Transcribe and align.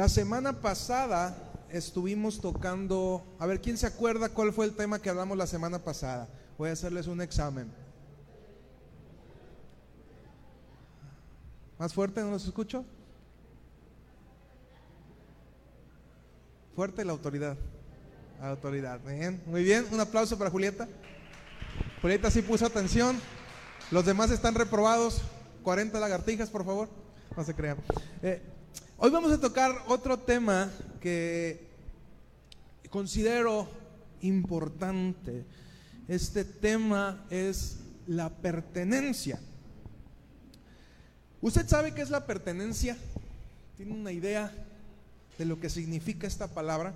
La 0.00 0.08
semana 0.08 0.54
pasada 0.62 1.36
estuvimos 1.68 2.40
tocando, 2.40 3.22
a 3.38 3.44
ver, 3.44 3.60
¿quién 3.60 3.76
se 3.76 3.86
acuerda 3.86 4.30
cuál 4.30 4.50
fue 4.50 4.64
el 4.64 4.74
tema 4.74 4.98
que 4.98 5.10
hablamos 5.10 5.36
la 5.36 5.46
semana 5.46 5.78
pasada? 5.78 6.26
Voy 6.56 6.70
a 6.70 6.72
hacerles 6.72 7.06
un 7.06 7.20
examen. 7.20 7.70
¿Más 11.78 11.92
fuerte? 11.92 12.22
¿No 12.22 12.30
los 12.30 12.46
escucho? 12.46 12.82
Fuerte 16.74 17.04
la 17.04 17.12
autoridad. 17.12 17.58
La 18.40 18.52
autoridad. 18.52 19.00
Bien, 19.00 19.42
muy 19.44 19.62
bien. 19.62 19.84
Un 19.92 20.00
aplauso 20.00 20.38
para 20.38 20.48
Julieta. 20.48 20.88
Julieta 22.00 22.30
sí 22.30 22.40
puso 22.40 22.64
atención. 22.64 23.20
Los 23.90 24.06
demás 24.06 24.30
están 24.30 24.54
reprobados. 24.54 25.20
40 25.62 26.00
lagartijas, 26.00 26.48
por 26.48 26.64
favor. 26.64 26.88
No 27.36 27.44
se 27.44 27.54
crean. 27.54 27.76
Eh, 28.22 28.40
Hoy 29.02 29.08
vamos 29.10 29.32
a 29.32 29.40
tocar 29.40 29.74
otro 29.88 30.18
tema 30.18 30.70
que 31.00 31.66
considero 32.90 33.66
importante. 34.20 35.46
Este 36.06 36.44
tema 36.44 37.24
es 37.30 37.78
la 38.06 38.28
pertenencia. 38.28 39.40
¿Usted 41.40 41.66
sabe 41.66 41.94
qué 41.94 42.02
es 42.02 42.10
la 42.10 42.26
pertenencia? 42.26 42.94
¿Tiene 43.78 43.92
una 43.94 44.12
idea 44.12 44.52
de 45.38 45.46
lo 45.46 45.58
que 45.58 45.70
significa 45.70 46.26
esta 46.26 46.48
palabra? 46.48 46.92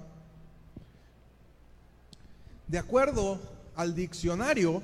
De 2.69 2.77
acuerdo 2.77 3.41
al 3.77 3.95
diccionario, 3.95 4.83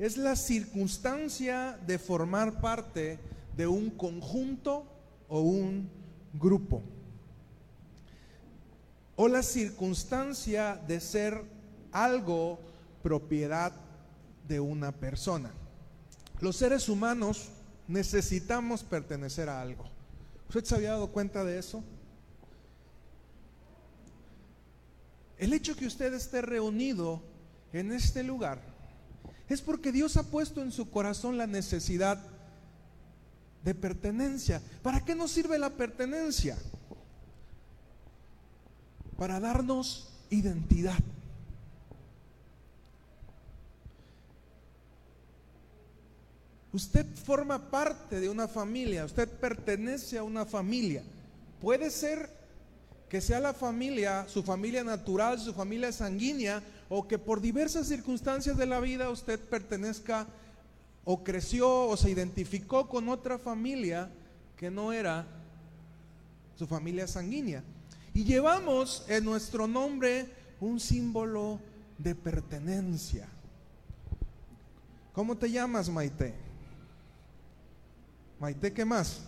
es 0.00 0.16
la 0.16 0.34
circunstancia 0.34 1.78
de 1.86 1.96
formar 1.96 2.60
parte 2.60 3.20
de 3.56 3.68
un 3.68 3.90
conjunto 3.90 4.84
o 5.28 5.42
un 5.42 5.97
grupo 6.38 6.82
o 9.16 9.26
la 9.26 9.42
circunstancia 9.42 10.80
de 10.86 11.00
ser 11.00 11.42
algo 11.90 12.60
propiedad 13.02 13.72
de 14.46 14.60
una 14.60 14.92
persona. 14.92 15.50
Los 16.40 16.56
seres 16.56 16.88
humanos 16.88 17.48
necesitamos 17.88 18.84
pertenecer 18.84 19.48
a 19.48 19.60
algo. 19.60 19.84
¿Usted 20.48 20.64
se 20.64 20.74
había 20.76 20.92
dado 20.92 21.08
cuenta 21.08 21.42
de 21.44 21.58
eso? 21.58 21.82
El 25.36 25.52
hecho 25.52 25.74
que 25.74 25.86
usted 25.86 26.14
esté 26.14 26.42
reunido 26.42 27.22
en 27.72 27.92
este 27.92 28.22
lugar 28.22 28.60
es 29.48 29.62
porque 29.62 29.92
Dios 29.92 30.16
ha 30.16 30.24
puesto 30.24 30.62
en 30.62 30.70
su 30.70 30.90
corazón 30.90 31.38
la 31.38 31.46
necesidad 31.46 32.24
de 33.68 33.74
pertenencia. 33.74 34.62
¿Para 34.82 35.04
qué 35.04 35.14
nos 35.14 35.30
sirve 35.30 35.58
la 35.58 35.68
pertenencia? 35.68 36.56
Para 39.18 39.38
darnos 39.38 40.08
identidad. 40.30 40.98
Usted 46.72 47.04
forma 47.14 47.70
parte 47.70 48.20
de 48.20 48.30
una 48.30 48.48
familia, 48.48 49.04
usted 49.04 49.28
pertenece 49.28 50.16
a 50.16 50.22
una 50.22 50.46
familia. 50.46 51.02
Puede 51.60 51.90
ser 51.90 52.30
que 53.10 53.20
sea 53.20 53.38
la 53.38 53.52
familia, 53.52 54.26
su 54.28 54.42
familia 54.42 54.82
natural, 54.82 55.38
su 55.38 55.52
familia 55.52 55.92
sanguínea, 55.92 56.62
o 56.88 57.06
que 57.06 57.18
por 57.18 57.42
diversas 57.42 57.86
circunstancias 57.86 58.56
de 58.56 58.64
la 58.64 58.80
vida 58.80 59.10
usted 59.10 59.38
pertenezca 59.38 60.26
o 61.10 61.24
creció 61.24 61.88
o 61.88 61.96
se 61.96 62.10
identificó 62.10 62.86
con 62.86 63.08
otra 63.08 63.38
familia 63.38 64.10
que 64.58 64.70
no 64.70 64.92
era 64.92 65.26
su 66.54 66.66
familia 66.66 67.06
sanguínea. 67.06 67.64
Y 68.12 68.24
llevamos 68.24 69.06
en 69.08 69.24
nuestro 69.24 69.66
nombre 69.66 70.30
un 70.60 70.78
símbolo 70.78 71.60
de 71.96 72.14
pertenencia. 72.14 73.26
¿Cómo 75.14 75.34
te 75.34 75.50
llamas, 75.50 75.88
Maite? 75.88 76.34
Maite, 78.38 78.70
¿qué 78.74 78.84
más? 78.84 79.24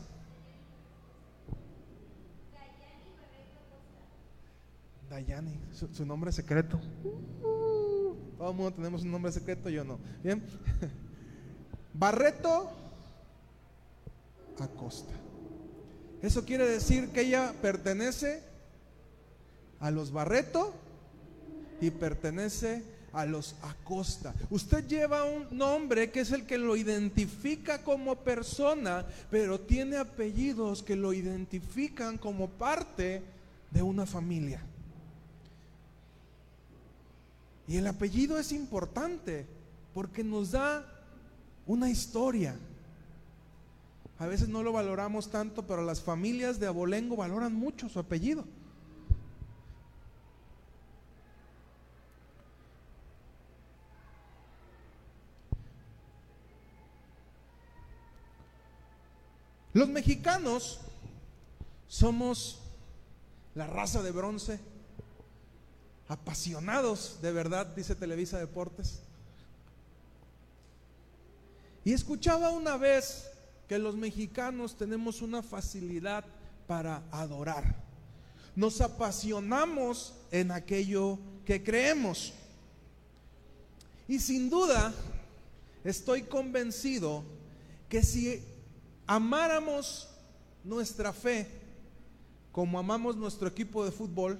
Dayani, 5.08 5.58
su, 5.72 5.88
su 5.94 6.04
nombre 6.04 6.30
secreto. 6.30 6.78
Todo 8.36 8.50
el 8.50 8.54
mundo 8.54 8.70
tenemos 8.74 9.02
un 9.02 9.12
nombre 9.12 9.32
secreto, 9.32 9.70
yo 9.70 9.82
no. 9.82 9.98
Bien. 10.22 10.42
Barreto 11.94 12.70
Acosta. 14.58 15.14
Eso 16.22 16.44
quiere 16.44 16.66
decir 16.66 17.08
que 17.10 17.22
ella 17.22 17.54
pertenece 17.62 18.42
a 19.80 19.90
los 19.90 20.12
Barreto 20.12 20.74
y 21.80 21.90
pertenece 21.90 22.84
a 23.12 23.24
los 23.24 23.54
Acosta. 23.62 24.34
Usted 24.50 24.86
lleva 24.86 25.24
un 25.24 25.46
nombre 25.50 26.10
que 26.10 26.20
es 26.20 26.30
el 26.32 26.46
que 26.46 26.58
lo 26.58 26.76
identifica 26.76 27.82
como 27.82 28.16
persona, 28.16 29.06
pero 29.30 29.60
tiene 29.60 29.96
apellidos 29.96 30.82
que 30.82 30.96
lo 30.96 31.12
identifican 31.12 32.18
como 32.18 32.48
parte 32.48 33.22
de 33.70 33.82
una 33.82 34.06
familia. 34.06 34.60
Y 37.66 37.76
el 37.76 37.86
apellido 37.86 38.38
es 38.38 38.52
importante 38.52 39.46
porque 39.94 40.22
nos 40.24 40.50
da 40.50 40.84
una 41.66 41.90
historia. 41.90 42.56
A 44.18 44.26
veces 44.26 44.48
no 44.48 44.62
lo 44.62 44.72
valoramos 44.72 45.30
tanto, 45.30 45.66
pero 45.66 45.82
las 45.82 46.02
familias 46.02 46.60
de 46.60 46.66
Abolengo 46.66 47.16
valoran 47.16 47.54
mucho 47.54 47.88
su 47.88 47.98
apellido. 47.98 48.44
Los 59.72 59.88
mexicanos 59.88 60.80
somos 61.86 62.60
la 63.54 63.66
raza 63.66 64.02
de 64.02 64.10
bronce, 64.10 64.60
apasionados 66.08 67.18
de 67.22 67.32
verdad, 67.32 67.66
dice 67.66 67.94
Televisa 67.94 68.38
Deportes. 68.38 69.00
Y 71.90 71.92
escuchaba 71.92 72.50
una 72.50 72.76
vez 72.76 73.28
que 73.66 73.76
los 73.76 73.96
mexicanos 73.96 74.76
tenemos 74.76 75.22
una 75.22 75.42
facilidad 75.42 76.24
para 76.68 77.02
adorar. 77.10 77.82
Nos 78.54 78.80
apasionamos 78.80 80.14
en 80.30 80.52
aquello 80.52 81.18
que 81.44 81.64
creemos. 81.64 82.32
Y 84.06 84.20
sin 84.20 84.48
duda, 84.48 84.94
estoy 85.82 86.22
convencido 86.22 87.24
que 87.88 88.04
si 88.04 88.40
amáramos 89.04 90.10
nuestra 90.62 91.12
fe 91.12 91.48
como 92.52 92.78
amamos 92.78 93.16
nuestro 93.16 93.48
equipo 93.48 93.84
de 93.84 93.90
fútbol, 93.90 94.38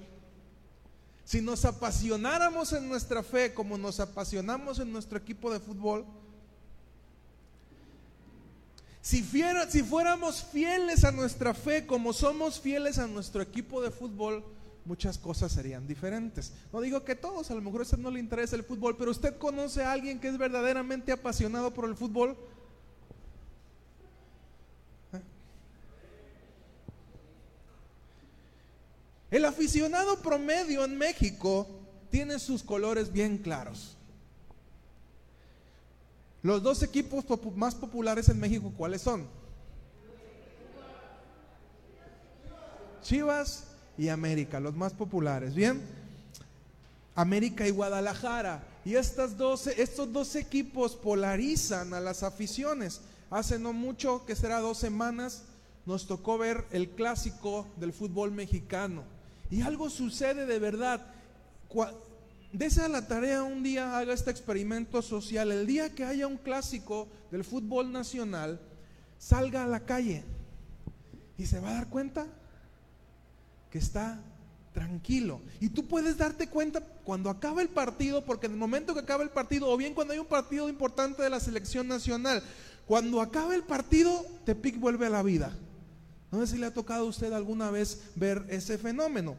si 1.25 1.41
nos 1.41 1.65
apasionáramos 1.65 2.71
en 2.71 2.87
nuestra 2.87 3.21
fe 3.23 3.53
como 3.53 3.77
nos 3.77 3.99
apasionamos 3.99 4.79
en 4.79 4.93
nuestro 4.93 5.17
equipo 5.17 5.51
de 5.51 5.59
fútbol, 5.59 6.05
si, 9.01 9.23
fuéramos 9.23 10.43
fieles 10.43 11.03
a 11.03 11.11
nuestra 11.11 11.53
fe 11.53 11.85
como 11.87 12.13
somos 12.13 12.59
fieles 12.59 12.99
a 12.99 13.07
nuestro 13.07 13.41
equipo 13.41 13.81
de 13.81 13.89
fútbol, 13.89 14.43
muchas 14.85 15.17
cosas 15.17 15.51
serían 15.51 15.87
diferentes. 15.87 16.53
No 16.71 16.81
digo 16.81 17.03
que 17.03 17.15
todos, 17.15 17.49
a 17.49 17.55
lo 17.55 17.61
mejor 17.61 17.81
a 17.81 17.83
usted 17.83 17.97
no 17.97 18.11
le 18.11 18.19
interesa 18.19 18.55
el 18.55 18.63
fútbol, 18.63 18.95
pero 18.97 19.11
usted 19.11 19.37
conoce 19.37 19.83
a 19.83 19.91
alguien 19.91 20.19
que 20.19 20.27
es 20.27 20.37
verdaderamente 20.37 21.11
apasionado 21.11 21.73
por 21.73 21.89
el 21.89 21.95
fútbol. 21.95 22.37
¿Eh? 25.13 25.21
El 29.31 29.45
aficionado 29.45 30.21
promedio 30.21 30.85
en 30.85 30.97
México 30.97 31.67
tiene 32.11 32.37
sus 32.37 32.61
colores 32.61 33.11
bien 33.11 33.39
claros. 33.39 33.97
Los 36.43 36.63
dos 36.63 36.81
equipos 36.81 37.23
más 37.55 37.75
populares 37.75 38.29
en 38.29 38.39
México, 38.39 38.73
¿cuáles 38.75 39.01
son? 39.01 39.27
Chivas 43.03 43.65
y 43.97 44.09
América, 44.09 44.59
los 44.59 44.75
más 44.75 44.93
populares. 44.93 45.53
Bien, 45.53 45.81
América 47.15 47.67
y 47.67 47.71
Guadalajara. 47.71 48.63
Y 48.83 48.95
estas 48.95 49.37
dos, 49.37 49.67
estos 49.67 50.11
dos 50.11 50.35
equipos 50.35 50.95
polarizan 50.95 51.93
a 51.93 51.99
las 51.99 52.23
aficiones. 52.23 53.01
Hace 53.29 53.59
no 53.59 53.73
mucho, 53.73 54.25
que 54.25 54.35
será 54.35 54.59
dos 54.59 54.77
semanas, 54.77 55.43
nos 55.85 56.07
tocó 56.07 56.37
ver 56.37 56.65
el 56.71 56.89
clásico 56.89 57.67
del 57.77 57.93
fútbol 57.93 58.31
mexicano. 58.31 59.03
Y 59.49 59.61
algo 59.61 59.89
sucede 59.89 60.45
de 60.45 60.59
verdad. 60.59 61.05
Dese 62.53 62.87
la 62.89 63.07
tarea 63.07 63.43
un 63.43 63.63
día, 63.63 63.97
haga 63.97 64.13
este 64.13 64.29
experimento 64.29 65.01
social. 65.01 65.51
El 65.51 65.65
día 65.65 65.93
que 65.95 66.03
haya 66.03 66.27
un 66.27 66.37
clásico 66.37 67.07
del 67.31 67.43
fútbol 67.43 67.91
nacional, 67.91 68.59
salga 69.17 69.63
a 69.63 69.67
la 69.67 69.81
calle 69.81 70.23
y 71.37 71.45
se 71.45 71.59
va 71.59 71.69
a 71.69 71.73
dar 71.73 71.87
cuenta 71.87 72.27
que 73.69 73.77
está 73.77 74.19
tranquilo. 74.73 75.41
Y 75.59 75.69
tú 75.69 75.87
puedes 75.87 76.17
darte 76.17 76.47
cuenta 76.47 76.81
cuando 76.81 77.29
acaba 77.29 77.61
el 77.61 77.69
partido, 77.69 78.25
porque 78.25 78.47
en 78.47 78.53
el 78.53 78.57
momento 78.57 78.93
que 78.93 78.99
acaba 78.99 79.23
el 79.23 79.29
partido, 79.29 79.69
o 79.69 79.77
bien 79.77 79.93
cuando 79.93 80.13
hay 80.13 80.19
un 80.19 80.25
partido 80.25 80.67
importante 80.67 81.23
de 81.23 81.29
la 81.29 81.39
selección 81.39 81.87
nacional, 81.87 82.43
cuando 82.85 83.21
acaba 83.21 83.55
el 83.55 83.63
partido, 83.63 84.25
Tepic 84.45 84.77
vuelve 84.77 85.05
a 85.05 85.09
la 85.09 85.23
vida. 85.23 85.55
No 86.31 86.39
sé 86.39 86.53
si 86.53 86.57
le 86.57 86.65
ha 86.65 86.73
tocado 86.73 87.05
a 87.05 87.09
usted 87.09 87.31
alguna 87.31 87.71
vez 87.71 88.01
ver 88.15 88.45
ese 88.49 88.77
fenómeno. 88.77 89.35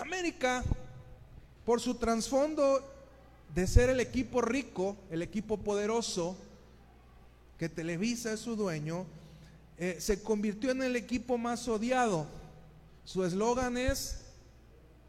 América, 0.00 0.62
por 1.70 1.80
su 1.80 1.94
trasfondo 1.94 2.82
de 3.54 3.64
ser 3.68 3.90
el 3.90 4.00
equipo 4.00 4.40
rico, 4.40 4.96
el 5.08 5.22
equipo 5.22 5.56
poderoso, 5.56 6.36
que 7.58 7.68
Televisa 7.68 8.32
es 8.32 8.40
su 8.40 8.56
dueño, 8.56 9.06
eh, 9.78 9.96
se 10.00 10.20
convirtió 10.20 10.72
en 10.72 10.82
el 10.82 10.96
equipo 10.96 11.38
más 11.38 11.68
odiado. 11.68 12.26
Su 13.04 13.24
eslogan 13.24 13.76
es, 13.76 14.22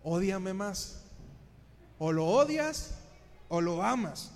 odiame 0.03 0.53
más. 0.53 1.01
O 1.97 2.11
lo 2.11 2.27
odias 2.27 2.91
o 3.49 3.59
lo 3.59 3.81
amas. 3.81 4.29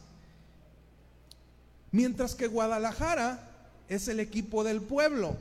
Mientras 1.92 2.33
que 2.33 2.48
Guadalajara 2.48 3.51
es 3.88 4.07
el 4.07 4.19
equipo 4.19 4.63
del 4.63 4.81
pueblo. 4.81 5.38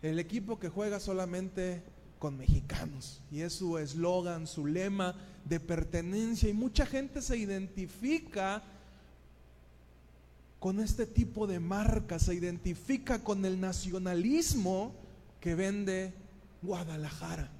El 0.00 0.20
equipo 0.20 0.60
que 0.60 0.68
juega 0.68 1.00
solamente 1.00 1.82
con 2.20 2.36
mexicanos. 2.36 3.20
Y 3.32 3.40
es 3.40 3.54
su 3.54 3.78
eslogan, 3.78 4.46
su 4.46 4.66
lema 4.66 5.16
de 5.46 5.58
pertenencia. 5.58 6.48
Y 6.48 6.52
mucha 6.52 6.86
gente 6.86 7.22
se 7.22 7.36
identifica 7.36 8.62
con 10.60 10.78
este 10.78 11.06
tipo 11.06 11.46
de 11.46 11.58
marca, 11.58 12.18
se 12.18 12.34
identifica 12.34 13.24
con 13.24 13.44
el 13.46 13.58
nacionalismo 13.58 14.92
que 15.40 15.54
vende 15.54 16.12
Guadalajara. 16.60 17.50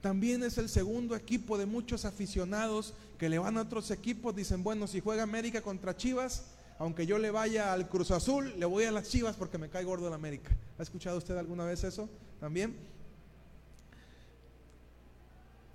También 0.00 0.42
es 0.42 0.56
el 0.56 0.70
segundo 0.70 1.14
equipo 1.14 1.58
de 1.58 1.66
muchos 1.66 2.06
aficionados 2.06 2.94
que 3.18 3.28
le 3.28 3.38
van 3.38 3.58
a 3.58 3.62
otros 3.62 3.90
equipos, 3.90 4.34
dicen, 4.34 4.62
bueno, 4.62 4.86
si 4.86 5.00
juega 5.00 5.24
América 5.24 5.60
contra 5.60 5.94
Chivas, 5.94 6.46
aunque 6.80 7.04
yo 7.04 7.18
le 7.18 7.30
vaya 7.30 7.74
al 7.74 7.90
Cruz 7.90 8.10
Azul, 8.10 8.54
le 8.58 8.64
voy 8.64 8.84
a 8.84 8.90
las 8.90 9.06
Chivas 9.06 9.36
porque 9.36 9.58
me 9.58 9.68
cae 9.68 9.84
gordo 9.84 10.08
el 10.08 10.14
América. 10.14 10.56
¿Ha 10.78 10.82
escuchado 10.82 11.18
usted 11.18 11.36
alguna 11.36 11.66
vez 11.66 11.84
eso 11.84 12.08
también? 12.40 12.74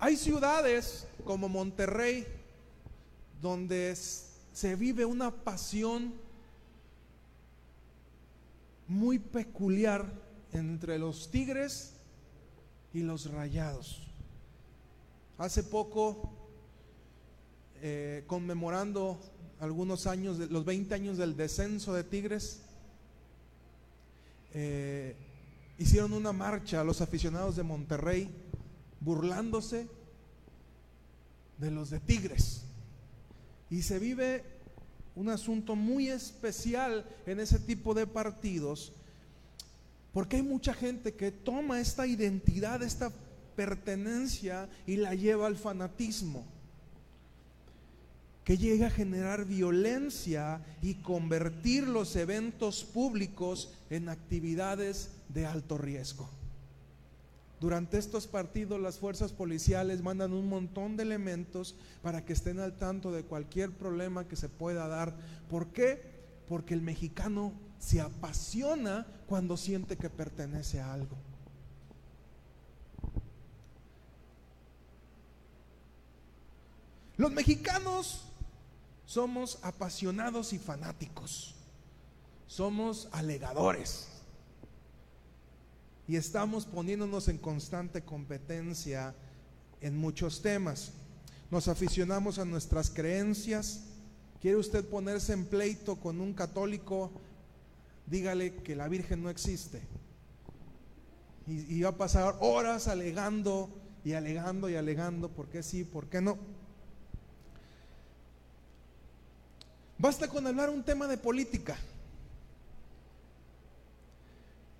Hay 0.00 0.16
ciudades 0.16 1.06
como 1.24 1.48
Monterrey 1.48 2.26
donde 3.40 3.94
se 3.94 4.74
vive 4.74 5.04
una 5.04 5.30
pasión 5.30 6.12
muy 8.88 9.20
peculiar 9.20 10.10
entre 10.52 10.98
los 10.98 11.30
tigres 11.30 11.92
y 12.92 13.02
los 13.02 13.30
rayados. 13.30 14.02
Hace 15.38 15.62
poco, 15.62 16.32
eh, 17.80 18.24
conmemorando 18.26 19.20
algunos 19.60 20.06
años, 20.06 20.38
los 20.38 20.64
20 20.64 20.94
años 20.94 21.16
del 21.18 21.36
descenso 21.36 21.94
de 21.94 22.04
Tigres, 22.04 22.60
eh, 24.52 25.16
hicieron 25.78 26.12
una 26.12 26.32
marcha 26.32 26.80
a 26.80 26.84
los 26.84 27.00
aficionados 27.00 27.56
de 27.56 27.62
Monterrey 27.62 28.30
burlándose 29.00 29.88
de 31.58 31.70
los 31.70 31.90
de 31.90 32.00
Tigres. 32.00 32.62
Y 33.70 33.82
se 33.82 33.98
vive 33.98 34.44
un 35.14 35.28
asunto 35.28 35.74
muy 35.74 36.08
especial 36.08 37.04
en 37.26 37.40
ese 37.40 37.58
tipo 37.58 37.94
de 37.94 38.06
partidos, 38.06 38.92
porque 40.12 40.36
hay 40.36 40.42
mucha 40.42 40.74
gente 40.74 41.14
que 41.14 41.32
toma 41.32 41.80
esta 41.80 42.06
identidad, 42.06 42.82
esta 42.82 43.10
pertenencia 43.56 44.68
y 44.86 44.96
la 44.96 45.14
lleva 45.14 45.46
al 45.46 45.56
fanatismo, 45.56 46.46
que 48.46 48.56
llega 48.56 48.86
a 48.86 48.90
generar 48.90 49.44
violencia 49.44 50.64
y 50.80 50.94
convertir 50.94 51.88
los 51.88 52.14
eventos 52.14 52.84
públicos 52.84 53.74
en 53.90 54.08
actividades 54.08 55.10
de 55.28 55.46
alto 55.46 55.76
riesgo. 55.78 56.30
Durante 57.58 57.98
estos 57.98 58.28
partidos 58.28 58.80
las 58.80 59.00
fuerzas 59.00 59.32
policiales 59.32 60.00
mandan 60.00 60.32
un 60.32 60.48
montón 60.48 60.96
de 60.96 61.02
elementos 61.02 61.74
para 62.02 62.24
que 62.24 62.34
estén 62.34 62.60
al 62.60 62.76
tanto 62.76 63.10
de 63.10 63.24
cualquier 63.24 63.72
problema 63.72 64.28
que 64.28 64.36
se 64.36 64.48
pueda 64.48 64.86
dar. 64.86 65.16
¿Por 65.50 65.72
qué? 65.72 66.00
Porque 66.46 66.74
el 66.74 66.82
mexicano 66.82 67.52
se 67.80 68.00
apasiona 68.00 69.08
cuando 69.26 69.56
siente 69.56 69.96
que 69.96 70.08
pertenece 70.08 70.78
a 70.78 70.92
algo. 70.92 71.16
Los 77.16 77.32
mexicanos 77.32 78.22
somos 79.06 79.58
apasionados 79.62 80.52
y 80.52 80.58
fanáticos. 80.58 81.54
Somos 82.46 83.08
alegadores 83.12 84.08
y 86.08 86.16
estamos 86.16 86.66
poniéndonos 86.66 87.28
en 87.28 87.38
constante 87.38 88.02
competencia 88.02 89.14
en 89.80 89.96
muchos 89.96 90.42
temas. 90.42 90.92
Nos 91.50 91.68
aficionamos 91.68 92.38
a 92.38 92.44
nuestras 92.44 92.90
creencias. 92.90 93.84
¿Quiere 94.40 94.56
usted 94.56 94.84
ponerse 94.84 95.32
en 95.32 95.46
pleito 95.46 95.96
con 95.96 96.20
un 96.20 96.32
católico? 96.32 97.10
Dígale 98.06 98.54
que 98.54 98.76
la 98.76 98.88
Virgen 98.88 99.22
no 99.22 99.30
existe. 99.30 99.82
Y, 101.48 101.80
va 101.82 101.90
a 101.90 101.96
pasar 101.96 102.36
horas 102.40 102.88
alegando 102.88 103.70
y 104.04 104.14
alegando 104.14 104.68
y 104.68 104.74
alegando 104.74 105.28
por 105.28 105.48
qué 105.48 105.62
sí, 105.62 105.84
por 105.84 106.08
qué 106.08 106.20
no. 106.20 106.38
Basta 109.98 110.28
con 110.28 110.46
hablar 110.46 110.70
un 110.70 110.82
tema 110.82 111.06
de 111.06 111.16
política 111.16 111.76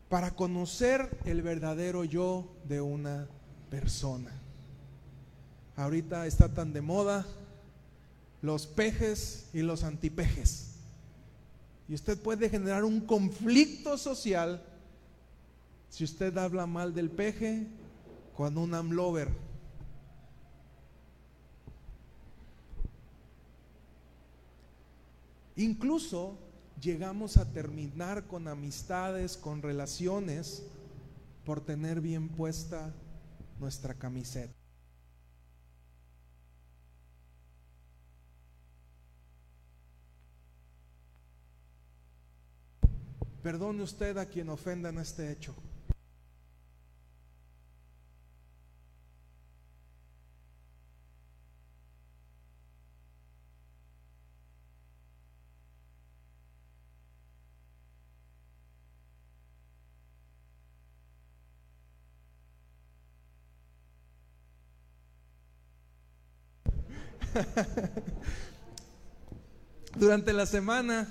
para 0.08 0.32
conocer 0.32 1.18
el 1.24 1.42
verdadero 1.42 2.04
yo 2.04 2.46
de 2.64 2.80
una 2.80 3.26
persona. 3.70 4.30
Ahorita 5.74 6.26
está 6.26 6.48
tan 6.48 6.72
de 6.72 6.82
moda 6.82 7.26
los 8.42 8.66
pejes 8.66 9.48
y 9.52 9.62
los 9.62 9.84
antipejes. 9.84 10.72
Y 11.88 11.94
usted 11.94 12.18
puede 12.20 12.50
generar 12.50 12.84
un 12.84 13.00
conflicto 13.00 13.96
social 13.96 14.62
si 15.88 16.04
usted 16.04 16.36
habla 16.36 16.66
mal 16.66 16.94
del 16.94 17.10
peje 17.10 17.66
con 18.36 18.58
un 18.58 18.74
amlover. 18.74 19.45
Incluso 25.56 26.38
llegamos 26.80 27.38
a 27.38 27.50
terminar 27.50 28.26
con 28.26 28.46
amistades, 28.46 29.38
con 29.38 29.62
relaciones, 29.62 30.62
por 31.44 31.62
tener 31.62 32.00
bien 32.00 32.28
puesta 32.28 32.94
nuestra 33.58 33.94
camiseta. 33.94 34.52
Perdone 43.42 43.82
usted 43.82 44.18
a 44.18 44.26
quien 44.26 44.48
ofenda 44.50 44.88
en 44.88 44.98
este 44.98 45.30
hecho. 45.30 45.54
Durante 69.96 70.32
la 70.32 70.46
semana 70.46 71.08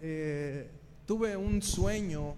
eh, 0.00 0.70
tuve 1.06 1.36
un 1.36 1.62
sueño 1.62 2.34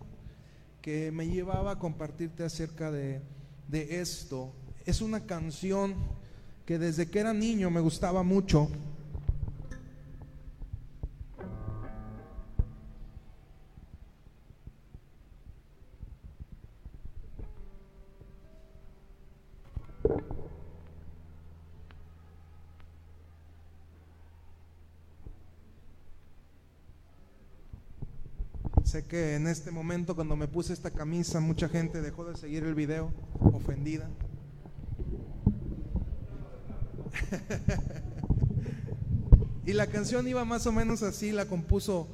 que 0.82 1.10
me 1.12 1.28
llevaba 1.28 1.72
a 1.72 1.78
compartirte 1.78 2.44
acerca 2.44 2.90
de, 2.90 3.20
de 3.68 4.00
esto. 4.00 4.52
Es 4.86 5.00
una 5.00 5.26
canción 5.26 5.94
que 6.64 6.78
desde 6.78 7.10
que 7.10 7.20
era 7.20 7.32
niño 7.32 7.70
me 7.70 7.80
gustaba 7.80 8.22
mucho. 8.22 8.68
Que 29.10 29.34
en 29.34 29.46
este 29.48 29.72
momento 29.72 30.14
cuando 30.14 30.36
me 30.36 30.46
puse 30.46 30.72
esta 30.72 30.92
camisa 30.92 31.40
mucha 31.40 31.68
gente 31.68 32.00
dejó 32.00 32.24
de 32.24 32.36
seguir 32.36 32.62
el 32.62 32.76
video 32.76 33.12
ofendida. 33.40 34.08
y 39.66 39.72
la 39.72 39.88
canción 39.88 40.28
iba 40.28 40.44
más 40.44 40.68
o 40.68 40.72
menos 40.72 41.02
así, 41.02 41.32
la 41.32 41.46
compuso 41.46 42.06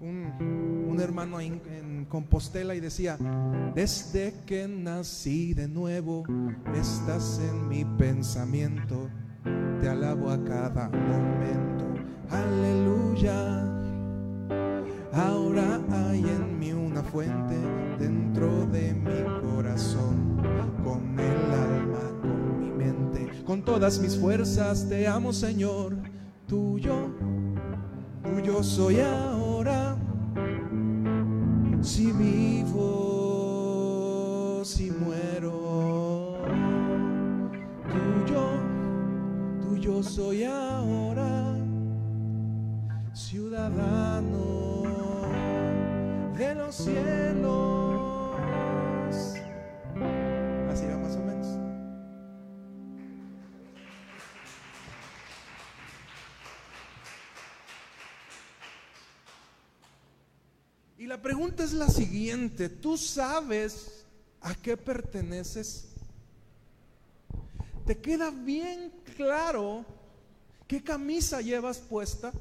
un, 0.00 0.98
hermano 1.00 1.40
en, 1.40 1.62
en 1.70 2.04
Compostela 2.06 2.74
y 2.74 2.80
decía, 2.80 3.16
desde 3.74 4.34
que 4.44 4.66
nací 4.66 5.54
de 5.54 5.68
nuevo, 5.68 6.24
estás 6.74 7.40
en 7.48 7.68
mi 7.68 7.84
pensamiento, 7.84 9.08
te 9.80 9.88
alabo 9.88 10.30
a 10.30 10.44
cada 10.44 10.88
momento, 10.88 11.84
aleluya. 12.28 13.83
Ahora 15.16 15.80
hay 15.92 16.20
en 16.20 16.58
mí 16.58 16.72
una 16.72 17.00
fuente 17.04 17.54
dentro 18.00 18.66
de 18.66 18.92
mi 18.94 19.22
corazón, 19.40 20.42
con 20.82 21.16
el 21.20 21.52
alma, 21.52 22.00
con 22.20 22.58
mi 22.58 22.72
mente, 22.72 23.44
con 23.44 23.62
todas 23.62 24.00
mis 24.00 24.18
fuerzas 24.18 24.88
te 24.88 25.06
amo 25.06 25.32
Señor, 25.32 25.96
tuyo, 26.48 27.14
tuyo 28.24 28.60
soy 28.64 28.98
ahora. 28.98 29.96
Si 31.80 32.10
vivo, 32.10 32.72
si 34.64 34.90
muero, 34.90 36.38
tuyo, 38.26 38.48
tuyo 39.62 40.02
soy 40.02 40.42
ahora, 40.42 41.54
ciudadano 43.12 44.53
Así 46.74 46.92
va 50.86 50.96
más 50.98 51.14
o 51.14 51.20
menos. 51.20 51.46
Y 60.98 61.06
la 61.06 61.22
pregunta 61.22 61.62
es 61.62 61.72
la 61.74 61.88
siguiente, 61.88 62.68
¿tú 62.68 62.96
sabes 62.96 64.04
a 64.40 64.56
qué 64.56 64.76
perteneces? 64.76 65.92
¿Te 67.86 67.96
queda 68.00 68.30
bien 68.30 68.92
claro 69.16 69.84
qué 70.66 70.82
camisa 70.82 71.40
llevas 71.40 71.78
puesta? 71.78 72.32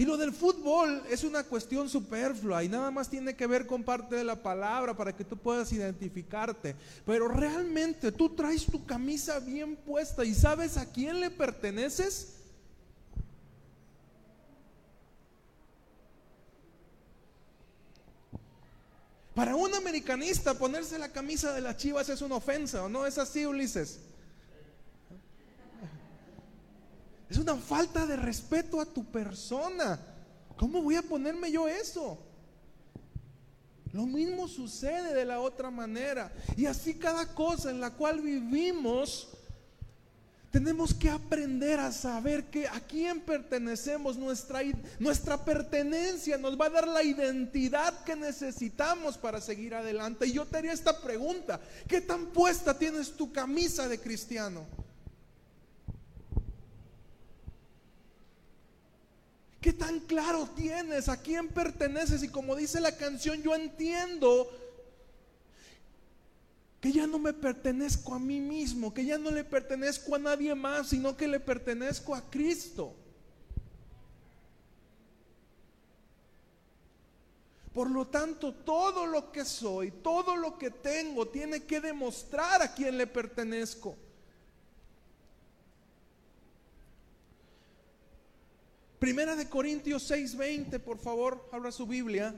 Y 0.00 0.06
lo 0.06 0.16
del 0.16 0.32
fútbol 0.32 1.02
es 1.10 1.24
una 1.24 1.44
cuestión 1.44 1.86
superflua 1.86 2.64
y 2.64 2.70
nada 2.70 2.90
más 2.90 3.10
tiene 3.10 3.36
que 3.36 3.46
ver 3.46 3.66
con 3.66 3.84
parte 3.84 4.16
de 4.16 4.24
la 4.24 4.42
palabra 4.42 4.96
para 4.96 5.14
que 5.14 5.26
tú 5.26 5.36
puedas 5.36 5.70
identificarte. 5.74 6.74
Pero 7.04 7.28
realmente 7.28 8.10
tú 8.10 8.30
traes 8.30 8.64
tu 8.64 8.86
camisa 8.86 9.40
bien 9.40 9.76
puesta 9.76 10.24
y 10.24 10.32
sabes 10.32 10.78
a 10.78 10.90
quién 10.90 11.20
le 11.20 11.28
perteneces. 11.28 12.36
Para 19.34 19.54
un 19.54 19.74
americanista 19.74 20.54
ponerse 20.54 20.98
la 20.98 21.12
camisa 21.12 21.52
de 21.52 21.60
las 21.60 21.76
chivas 21.76 22.08
es 22.08 22.22
una 22.22 22.36
ofensa, 22.36 22.84
¿o 22.84 22.88
no 22.88 23.04
es 23.04 23.18
así, 23.18 23.44
Ulises? 23.44 23.98
Es 27.30 27.38
una 27.38 27.54
falta 27.56 28.06
de 28.06 28.16
respeto 28.16 28.80
a 28.80 28.86
tu 28.86 29.04
persona. 29.04 30.00
¿Cómo 30.56 30.82
voy 30.82 30.96
a 30.96 31.02
ponerme 31.02 31.52
yo 31.52 31.68
eso? 31.68 32.18
Lo 33.92 34.04
mismo 34.04 34.48
sucede 34.48 35.14
de 35.14 35.24
la 35.24 35.40
otra 35.40 35.70
manera. 35.70 36.32
Y 36.56 36.66
así 36.66 36.94
cada 36.94 37.32
cosa 37.34 37.70
en 37.70 37.80
la 37.80 37.90
cual 37.90 38.20
vivimos, 38.20 39.28
tenemos 40.50 40.92
que 40.92 41.08
aprender 41.08 41.78
a 41.78 41.92
saber 41.92 42.50
que 42.50 42.66
a 42.66 42.80
quién 42.80 43.20
pertenecemos. 43.20 44.16
Nuestra, 44.16 44.60
nuestra 44.98 45.44
pertenencia 45.44 46.36
nos 46.36 46.60
va 46.60 46.66
a 46.66 46.70
dar 46.70 46.88
la 46.88 47.04
identidad 47.04 48.02
que 48.02 48.16
necesitamos 48.16 49.16
para 49.16 49.40
seguir 49.40 49.76
adelante. 49.76 50.26
Y 50.26 50.32
yo 50.32 50.46
te 50.46 50.58
haría 50.58 50.72
esta 50.72 51.00
pregunta. 51.00 51.60
¿Qué 51.86 52.00
tan 52.00 52.26
puesta 52.26 52.76
tienes 52.76 53.12
tu 53.12 53.32
camisa 53.32 53.88
de 53.88 54.00
cristiano? 54.00 54.66
¿Qué 59.60 59.74
tan 59.74 60.00
claro 60.00 60.48
tienes? 60.56 61.08
¿A 61.08 61.20
quién 61.20 61.48
perteneces? 61.48 62.22
Y 62.22 62.28
como 62.28 62.56
dice 62.56 62.80
la 62.80 62.96
canción, 62.96 63.42
yo 63.42 63.54
entiendo 63.54 64.50
que 66.80 66.92
ya 66.92 67.06
no 67.06 67.18
me 67.18 67.34
pertenezco 67.34 68.14
a 68.14 68.18
mí 68.18 68.40
mismo, 68.40 68.94
que 68.94 69.04
ya 69.04 69.18
no 69.18 69.30
le 69.30 69.44
pertenezco 69.44 70.14
a 70.14 70.18
nadie 70.18 70.54
más, 70.54 70.88
sino 70.88 71.14
que 71.14 71.28
le 71.28 71.38
pertenezco 71.38 72.14
a 72.14 72.22
Cristo. 72.30 72.94
Por 77.74 77.90
lo 77.90 78.06
tanto, 78.06 78.54
todo 78.54 79.04
lo 79.04 79.30
que 79.30 79.44
soy, 79.44 79.90
todo 79.90 80.36
lo 80.36 80.58
que 80.58 80.70
tengo, 80.70 81.28
tiene 81.28 81.64
que 81.64 81.80
demostrar 81.80 82.62
a 82.62 82.74
quién 82.74 82.96
le 82.96 83.06
pertenezco. 83.06 83.96
Primera 89.00 89.34
de 89.34 89.48
Corintios 89.48 90.02
6:20, 90.10 90.78
por 90.78 90.98
favor, 90.98 91.48
abra 91.52 91.72
su 91.72 91.86
Biblia. 91.86 92.34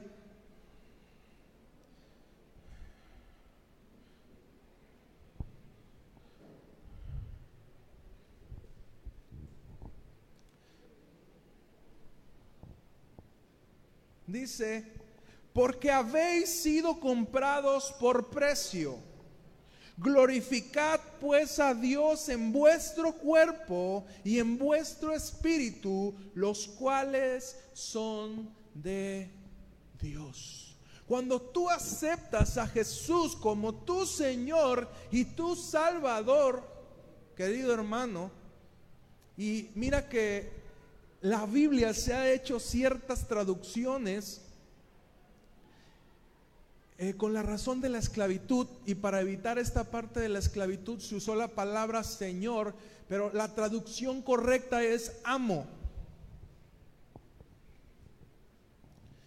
Dice, 14.25 14.85
porque 15.51 15.91
habéis 15.91 16.47
sido 16.47 16.97
comprados 17.01 17.91
por 17.99 18.29
precio. 18.29 19.12
Glorificad 19.97 20.99
pues 21.19 21.59
a 21.59 21.73
Dios 21.73 22.27
en 22.29 22.51
vuestro 22.51 23.13
cuerpo 23.13 24.05
y 24.23 24.39
en 24.39 24.57
vuestro 24.57 25.13
espíritu, 25.13 26.15
los 26.33 26.67
cuales 26.67 27.57
son 27.73 28.49
de 28.73 29.29
Dios. 30.01 30.75
Cuando 31.07 31.39
tú 31.39 31.69
aceptas 31.69 32.57
a 32.57 32.65
Jesús 32.65 33.35
como 33.35 33.73
tu 33.73 34.05
Señor 34.05 34.89
y 35.11 35.25
tu 35.25 35.55
Salvador, 35.55 36.63
querido 37.35 37.73
hermano, 37.73 38.31
y 39.37 39.69
mira 39.75 40.07
que 40.09 40.51
la 41.21 41.45
Biblia 41.45 41.93
se 41.93 42.13
ha 42.13 42.31
hecho 42.31 42.59
ciertas 42.59 43.27
traducciones 43.27 44.41
eh, 47.03 47.17
con 47.17 47.33
la 47.33 47.43
razón 47.43 47.81
de 47.81 47.89
la 47.89 47.97
esclavitud 47.97 48.65
y 48.85 48.95
para 48.95 49.19
evitar 49.19 49.59
esta 49.59 49.83
parte 49.83 50.21
de 50.21 50.29
la 50.29 50.39
esclavitud 50.39 50.99
se 51.01 51.15
usó 51.15 51.35
la 51.35 51.49
palabra 51.49 52.01
Señor, 52.01 52.73
pero 53.09 53.29
la 53.33 53.53
traducción 53.53 54.21
correcta 54.21 54.81
es 54.81 55.11
amo. 55.25 55.65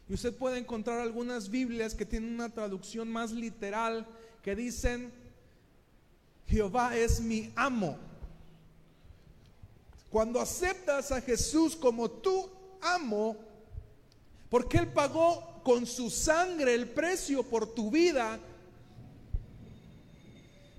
Y 0.09 0.15
usted 0.15 0.35
puede 0.35 0.57
encontrar 0.57 1.01
algunas 1.01 1.51
Biblias 1.51 1.95
que 1.95 2.07
tienen 2.07 2.33
una 2.33 2.49
traducción 2.49 3.13
más 3.13 3.33
literal 3.33 4.07
que 4.43 4.57
dicen, 4.57 5.13
Jehová 6.47 6.97
es 6.97 7.21
mi 7.21 7.53
amo. 7.57 7.99
Cuando 10.09 10.41
aceptas 10.41 11.13
a 11.13 11.21
Jesús 11.21 11.77
como 11.77 12.11
tu 12.11 12.49
amo, 12.81 13.37
porque 14.49 14.79
Él 14.79 14.89
pagó 14.89 15.56
con 15.67 15.85
su 15.85 16.11
sangre 16.11 16.75
el 16.75 16.89
precio 16.89 17.43
por 17.43 17.75
tu 17.75 17.91
vida, 17.91 18.39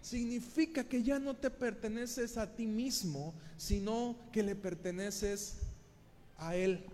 significa 0.01 0.86
que 0.86 1.03
ya 1.03 1.20
no 1.20 1.36
te 1.36 1.50
perteneces 1.50 2.38
a 2.38 2.56
ti 2.56 2.65
mismo, 2.65 3.34
sino 3.58 4.15
que 4.32 4.41
le 4.44 4.56
perteneces 4.56 5.58
a 6.38 6.56
Él. 6.56 6.86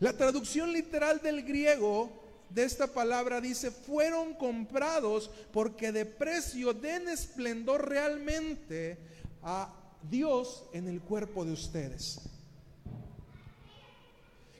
La 0.00 0.12
traducción 0.12 0.72
literal 0.72 1.20
del 1.22 1.44
griego 1.44 2.10
de 2.50 2.64
esta 2.64 2.88
palabra 2.88 3.40
dice, 3.40 3.70
fueron 3.70 4.34
comprados 4.34 5.30
porque 5.52 5.92
de 5.92 6.04
precio 6.04 6.74
den 6.74 7.08
esplendor 7.08 7.88
realmente 7.88 8.98
a 9.40 9.72
Dios 10.10 10.64
en 10.72 10.88
el 10.88 11.00
cuerpo 11.00 11.44
de 11.44 11.52
ustedes. 11.52 12.18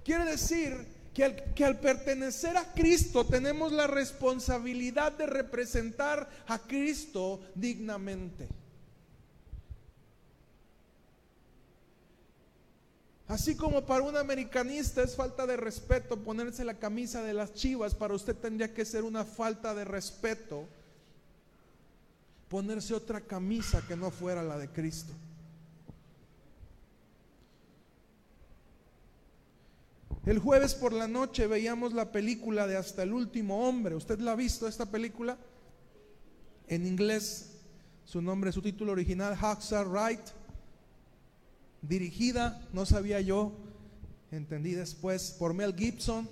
Quiere 0.05 0.25
decir 0.25 0.98
que 1.19 1.65
al, 1.65 1.81
pertenecer 1.81 2.57
a 2.57 2.73
Cristo 2.73 3.27
tenemos 3.27 3.73
la 3.73 3.89
responsabilidad 3.89 5.11
de 5.11 5.27
representar 5.27 6.31
a 6.47 6.61
Cristo 6.61 7.41
dignamente. 7.57 8.47
Así 13.27 13.57
como 13.57 13.85
para 13.85 14.05
un 14.05 14.17
americanista 14.17 15.03
es 15.03 15.17
falta 15.17 15.45
de 15.45 15.57
respeto 15.57 16.19
ponerse 16.19 16.65
la 16.65 16.75
camisa 16.75 17.21
de 17.23 17.35
las 17.35 17.53
chivas, 17.53 17.97
para 17.97 18.15
usted 18.15 18.37
tendría 18.37 18.73
que 18.73 18.85
ser 18.85 19.03
una 19.03 19.25
falta 19.25 19.75
de 19.75 19.85
respeto 19.85 20.67
ponerse 22.49 22.95
otra 22.95 23.21
camisa 23.21 23.83
que 23.87 23.97
no 23.97 24.13
fuera 24.13 24.43
la 24.43 24.57
de 24.57 24.69
Cristo. 24.69 25.13
El 30.29 30.41
jueves 30.41 30.75
por 30.75 30.93
la 30.93 31.09
noche 31.09 31.47
veíamos 31.47 31.95
la 31.95 32.13
película 32.13 32.67
de 32.67 32.77
Hasta 32.77 33.03
el 33.03 33.15
último 33.15 33.67
hombre. 33.67 33.95
¿Usted 33.95 34.19
la 34.19 34.33
ha 34.33 34.37
visto 34.37 34.69
esta 34.69 34.85
película? 34.85 35.39
En 36.67 36.87
inglés, 36.87 37.53
su 38.05 38.21
nombre, 38.21 38.53
su 38.53 38.61
título 38.61 38.93
original, 38.93 39.35
Hacksaw 39.35 39.91
Right 39.91 40.21
dirigida, 41.81 42.61
no 42.75 42.85
sabía 42.85 43.23
yo, 43.23 43.53
entendí 44.31 44.73
después, 44.75 45.31
por 45.31 45.55
Mel 45.55 45.75
Gibson, 45.75 46.29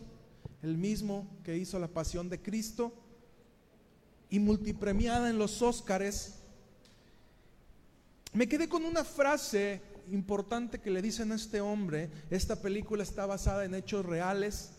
el 0.61 0.77
mismo 0.77 1.27
que 1.43 1.57
hizo 1.57 1.79
La 1.79 1.89
Pasión 1.89 2.29
de 2.29 2.43
Cristo, 2.43 2.93
y 4.29 4.41
multipremiada 4.41 5.31
en 5.31 5.39
los 5.39 5.63
Óscares. 5.63 6.35
Me 8.35 8.47
quedé 8.47 8.69
con 8.69 8.85
una 8.85 9.05
frase 9.05 9.81
importante 10.11 10.81
que 10.81 10.91
le 10.91 11.03
dicen 11.03 11.33
a 11.33 11.37
este 11.37 11.61
hombre. 11.61 12.11
Esta 12.31 12.57
película 12.57 13.03
está 13.03 13.27
basada 13.27 13.65
en 13.65 13.75
hechos 13.75 14.05
reales 14.05 14.71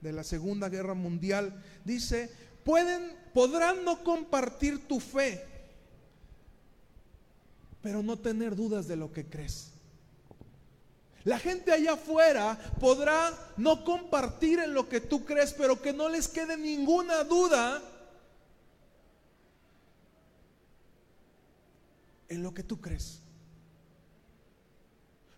de 0.00 0.12
la 0.12 0.24
Segunda 0.24 0.68
Guerra 0.68 0.94
Mundial. 0.94 1.62
Dice, 1.84 2.30
pueden, 2.64 3.12
podrán 3.34 3.84
no 3.84 4.02
compartir 4.02 4.86
tu 4.86 5.00
fe, 5.00 5.44
pero 7.82 8.02
no 8.02 8.18
tener 8.18 8.56
dudas 8.56 8.88
de 8.88 8.96
lo 8.96 9.12
que 9.12 9.26
crees. 9.26 9.72
La 11.24 11.38
gente 11.38 11.70
allá 11.70 11.92
afuera 11.92 12.58
podrá 12.80 13.32
no 13.58 13.84
compartir 13.84 14.58
en 14.58 14.72
lo 14.72 14.88
que 14.88 15.00
tú 15.00 15.24
crees, 15.24 15.52
pero 15.52 15.80
que 15.80 15.92
no 15.92 16.08
les 16.08 16.28
quede 16.28 16.56
ninguna 16.56 17.24
duda 17.24 17.82
en 22.28 22.42
lo 22.42 22.54
que 22.54 22.62
tú 22.62 22.80
crees. 22.80 23.20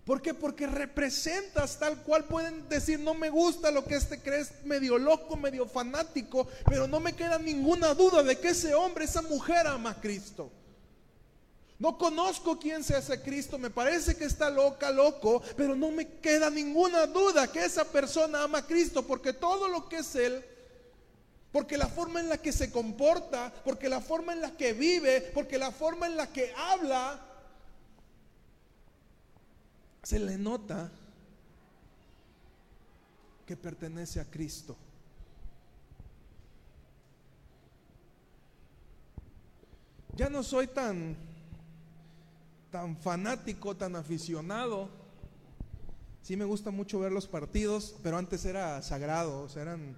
¿Por 0.05 0.21
qué? 0.21 0.35
Porque 0.35 0.67
representas 0.67 1.79
tal 1.79 2.03
cual 2.03 2.25
pueden 2.25 2.69
decir, 2.69 2.99
no 2.99 3.15
me 3.15 3.31
gusta 3.31 3.71
lo 3.71 3.85
que 3.85 3.95
este 3.95 4.21
crees, 4.21 4.51
medio 4.65 4.99
loco, 4.99 5.37
medio 5.37 5.67
fanático, 5.67 6.49
pero 6.67 6.89
no 6.89 6.99
me 6.99 7.13
queda 7.13 7.39
ninguna 7.39 7.95
duda 7.95 8.25
de 8.25 8.37
que 8.37 8.49
ese 8.49 8.75
hombre, 8.75 9.05
esa 9.05 9.23
mujer 9.23 9.67
ama 9.67 9.91
a 9.91 10.01
Cristo. 10.01 10.51
No 11.79 11.99
conozco 11.99 12.59
quién 12.59 12.83
sea 12.83 12.99
ese 12.99 13.23
Cristo, 13.23 13.59
me 13.59 13.71
parece 13.71 14.17
que 14.17 14.25
está 14.25 14.51
loca, 14.51 14.91
loco, 14.91 15.41
pero 15.57 15.77
no 15.77 15.91
me 15.93 16.07
queda 16.19 16.51
ninguna 16.51 17.07
duda 17.07 17.51
que 17.51 17.65
esa 17.65 17.85
persona 17.85 18.43
ama 18.43 18.59
a 18.59 18.67
Cristo, 18.67 19.05
porque 19.05 19.33
todo 19.33 19.69
lo 19.69 19.89
que 19.89 19.97
es 19.99 20.15
Él, 20.17 20.45
porque 21.53 21.77
la 21.77 21.87
forma 21.87 22.19
en 22.19 22.29
la 22.29 22.39
que 22.39 22.53
se 22.53 22.73
comporta, 22.73 23.53
porque 23.65 23.89
la 23.89 24.01
forma 24.01 24.33
en 24.33 24.41
la 24.41 24.57
que 24.57 24.73
vive, 24.73 25.21
porque 25.35 25.59
la 25.59 25.71
forma 25.71 26.07
en 26.07 26.17
la 26.17 26.33
que 26.33 26.53
habla, 26.57 27.21
se 30.03 30.19
le 30.19 30.37
nota 30.39 30.91
que 33.47 33.57
pertenece 33.57 34.21
a 34.21 34.25
Cristo. 34.25 34.77
Ya 40.15 40.29
no 40.29 40.43
soy 40.43 40.67
tan 40.67 41.17
tan 42.73 42.97
fanático, 42.97 43.77
tan 43.77 43.95
aficionado. 43.97 44.89
Sí 46.23 46.37
me 46.37 46.47
gusta 46.47 46.71
mucho 46.71 46.99
ver 46.99 47.13
los 47.13 47.27
partidos, 47.27 47.95
pero 48.03 48.17
antes 48.17 48.45
era 48.47 48.81
sagrado, 48.81 49.43
o 49.43 49.49
sea, 49.49 49.63
eran 49.63 49.95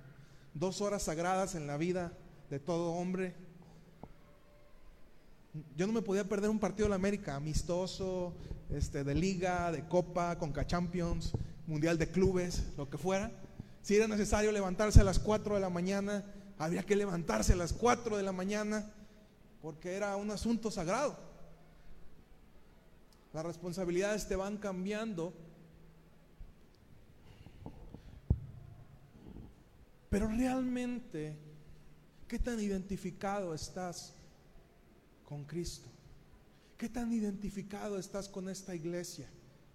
dos 0.55 0.81
horas 0.81 1.05
sagradas 1.05 1.55
en 1.55 1.67
la 1.69 1.77
vida 1.77 2.12
de 2.51 2.59
todo 2.59 2.93
hombre. 2.93 3.35
Yo 5.77 5.87
no 5.87 5.93
me 5.93 6.03
podía 6.03 6.29
perder 6.29 6.51
un 6.51 6.59
partido 6.59 6.87
de 6.87 6.90
la 6.90 6.97
América, 6.97 7.37
amistoso, 7.37 8.35
este, 8.70 9.05
de 9.05 9.14
liga, 9.14 9.70
de 9.72 9.87
copa, 9.87 10.38
Conca 10.38 10.66
Champions, 10.66 11.33
mundial 11.66 11.98
de 11.98 12.11
clubes, 12.11 12.64
lo 12.77 12.88
que 12.88 12.98
fuera. 12.98 13.31
Si 13.83 13.96
era 13.96 14.09
necesario 14.09 14.53
levantarse 14.53 15.00
a 15.00 15.05
las 15.05 15.18
4 15.18 15.55
de 15.55 15.61
la 15.61 15.70
mañana, 15.70 16.24
había 16.59 16.85
que 16.85 16.96
levantarse 16.96 17.53
a 17.53 17.57
las 17.57 17.72
4 17.72 18.16
de 18.16 18.22
la 18.22 18.33
mañana, 18.33 18.90
porque 19.61 19.94
era 19.94 20.16
un 20.16 20.31
asunto 20.31 20.70
sagrado. 20.70 21.18
Las 23.33 23.44
responsabilidades 23.44 24.29
te 24.29 24.37
van 24.37 24.57
cambiando. 24.59 25.35
Pero 30.09 30.29
realmente, 30.29 31.37
¿qué 32.29 32.38
tan 32.38 32.61
identificado 32.61 33.53
estás 33.53 34.14
con 35.24 35.44
Cristo? 35.44 35.94
¿Qué 36.77 36.89
tan 36.89 37.13
identificado 37.13 37.99
estás 37.99 38.29
con 38.29 38.49
esta 38.49 38.75
iglesia? 38.75 39.29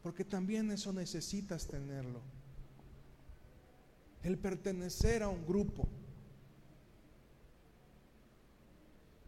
Porque 0.03 0.25
también 0.25 0.69
eso 0.71 0.91
necesitas 0.91 1.67
tenerlo. 1.67 2.21
El 4.23 4.37
pertenecer 4.37 5.23
a 5.23 5.29
un 5.29 5.45
grupo. 5.45 5.87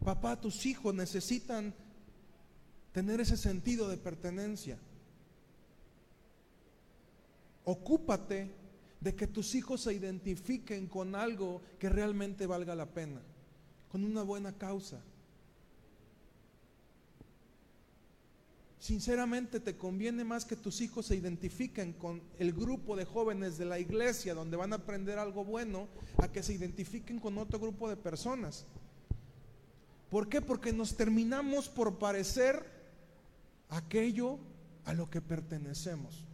Papá, 0.04 0.40
tus 0.40 0.66
hijos 0.66 0.94
necesitan 0.94 1.74
tener 2.92 3.20
ese 3.20 3.36
sentido 3.36 3.88
de 3.88 3.96
pertenencia. 3.96 4.78
Ocúpate 7.64 8.50
de 9.00 9.14
que 9.14 9.26
tus 9.26 9.54
hijos 9.54 9.82
se 9.82 9.94
identifiquen 9.94 10.86
con 10.86 11.14
algo 11.14 11.62
que 11.78 11.88
realmente 11.88 12.46
valga 12.46 12.74
la 12.74 12.86
pena, 12.86 13.22
con 13.90 14.04
una 14.04 14.22
buena 14.22 14.52
causa. 14.58 15.00
Sinceramente 18.82 19.60
te 19.60 19.76
conviene 19.76 20.24
más 20.24 20.44
que 20.44 20.56
tus 20.56 20.80
hijos 20.80 21.06
se 21.06 21.14
identifiquen 21.14 21.92
con 21.92 22.20
el 22.40 22.52
grupo 22.52 22.96
de 22.96 23.04
jóvenes 23.04 23.56
de 23.56 23.64
la 23.64 23.78
iglesia 23.78 24.34
donde 24.34 24.56
van 24.56 24.72
a 24.72 24.76
aprender 24.76 25.20
algo 25.20 25.44
bueno 25.44 25.86
a 26.16 26.26
que 26.26 26.42
se 26.42 26.54
identifiquen 26.54 27.20
con 27.20 27.38
otro 27.38 27.60
grupo 27.60 27.88
de 27.88 27.96
personas. 27.96 28.66
¿Por 30.10 30.28
qué? 30.28 30.40
Porque 30.40 30.72
nos 30.72 30.96
terminamos 30.96 31.68
por 31.68 32.00
parecer 32.00 32.66
aquello 33.68 34.40
a 34.84 34.94
lo 34.94 35.08
que 35.08 35.20
pertenecemos. 35.20 36.24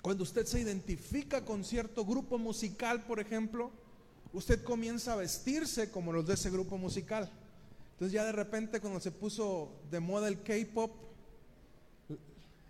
Cuando 0.00 0.22
usted 0.22 0.46
se 0.46 0.60
identifica 0.60 1.44
con 1.44 1.64
cierto 1.64 2.04
grupo 2.04 2.38
musical, 2.38 3.04
por 3.04 3.18
ejemplo, 3.18 3.72
usted 4.32 4.62
comienza 4.62 5.14
a 5.14 5.16
vestirse 5.16 5.90
como 5.90 6.12
los 6.12 6.24
de 6.24 6.34
ese 6.34 6.50
grupo 6.50 6.78
musical. 6.78 7.28
Entonces 7.96 8.12
ya 8.12 8.24
de 8.24 8.32
repente 8.32 8.80
cuando 8.80 9.00
se 9.00 9.10
puso 9.10 9.72
de 9.90 10.00
moda 10.00 10.28
el 10.28 10.42
K-pop, 10.42 10.92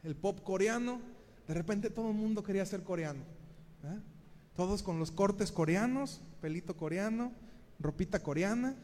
el 0.03 0.17
pop 0.17 0.41
coreano, 0.43 1.01
de 1.49 1.55
repente 1.55 1.91
todo 1.91 2.09
el 2.09 2.17
mundo 2.17 2.43
quería 2.43 2.65
ser 2.65 2.83
coreano. 2.83 3.21
¿eh? 3.85 4.01
Todos 4.57 4.83
con 4.83 4.99
los 4.99 5.11
cortes 5.11 5.53
coreanos, 5.53 6.21
pelito 6.41 6.77
coreano, 6.77 7.33
ropita 7.79 8.23
coreana 8.23 8.77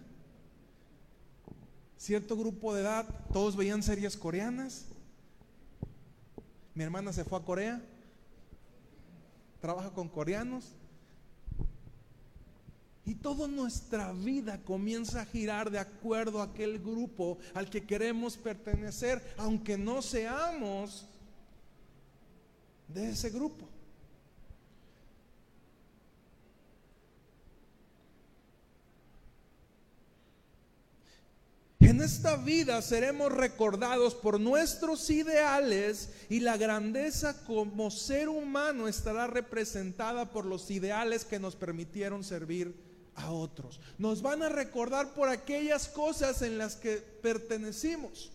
cierto 2.02 2.36
grupo 2.36 2.74
de 2.74 2.80
edad, 2.80 3.06
todos 3.32 3.54
veían 3.54 3.80
series 3.80 4.16
coreanas. 4.16 4.86
Mi 6.74 6.82
hermana 6.82 7.12
se 7.12 7.22
fue 7.24 7.38
a 7.38 7.42
Corea, 7.42 7.80
trabaja 9.60 9.90
con 9.90 10.08
coreanos. 10.08 10.74
Y 13.04 13.16
toda 13.16 13.48
nuestra 13.48 14.12
vida 14.12 14.60
comienza 14.64 15.22
a 15.22 15.26
girar 15.26 15.70
de 15.70 15.80
acuerdo 15.80 16.40
a 16.40 16.44
aquel 16.44 16.78
grupo 16.78 17.38
al 17.52 17.68
que 17.68 17.84
queremos 17.84 18.36
pertenecer, 18.36 19.20
aunque 19.36 19.76
no 19.76 20.02
seamos 20.02 21.06
de 22.86 23.10
ese 23.10 23.30
grupo. 23.30 23.68
En 31.80 32.00
esta 32.00 32.36
vida 32.36 32.80
seremos 32.80 33.32
recordados 33.32 34.14
por 34.14 34.38
nuestros 34.38 35.10
ideales 35.10 36.10
y 36.30 36.38
la 36.38 36.56
grandeza 36.56 37.44
como 37.44 37.90
ser 37.90 38.28
humano 38.28 38.86
estará 38.86 39.26
representada 39.26 40.30
por 40.30 40.46
los 40.46 40.70
ideales 40.70 41.24
que 41.24 41.40
nos 41.40 41.56
permitieron 41.56 42.22
servir 42.22 42.91
a 43.14 43.30
otros. 43.30 43.80
Nos 43.98 44.22
van 44.22 44.42
a 44.42 44.48
recordar 44.48 45.14
por 45.14 45.28
aquellas 45.28 45.88
cosas 45.88 46.42
en 46.42 46.58
las 46.58 46.76
que 46.76 46.96
pertenecimos. 46.96 48.32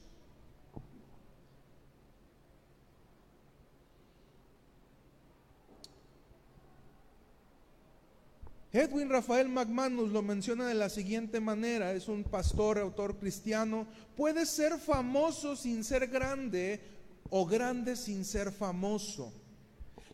Edwin 8.73 9.09
Rafael 9.09 9.49
McManus 9.49 10.11
lo 10.11 10.21
menciona 10.21 10.67
de 10.67 10.75
la 10.75 10.89
siguiente 10.89 11.39
manera, 11.39 11.93
es 11.93 12.07
un 12.07 12.23
pastor, 12.23 12.77
autor 12.77 13.17
cristiano, 13.17 13.87
puede 14.15 14.45
ser 14.45 14.77
famoso 14.77 15.55
sin 15.55 15.83
ser 15.83 16.07
grande 16.07 16.81
o 17.29 17.45
grande 17.45 17.95
sin 17.95 18.23
ser 18.23 18.51
famoso. 18.51 19.33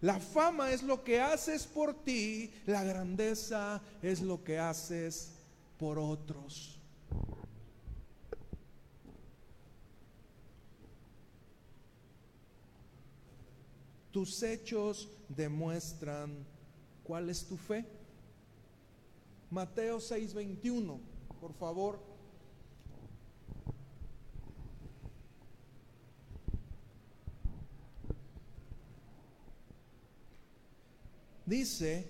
La 0.04 0.20
fama 0.20 0.74
es 0.74 0.84
lo 0.84 1.02
que 1.02 1.22
haces 1.22 1.66
por 1.66 1.94
ti, 1.94 2.52
la 2.66 2.84
grandeza 2.84 3.82
es 4.02 4.22
lo 4.22 4.44
que 4.44 4.60
haces 4.60 5.32
por 5.78 5.98
otros. 5.98 6.78
Tus 14.12 14.44
hechos 14.44 15.08
demuestran 15.30 16.46
cuál 17.06 17.30
es 17.30 17.46
tu 17.46 17.56
fe. 17.56 17.86
Mateo 19.52 20.02
6:21, 20.02 21.00
por 21.40 21.54
favor. 21.54 22.13
Dice, 31.46 32.08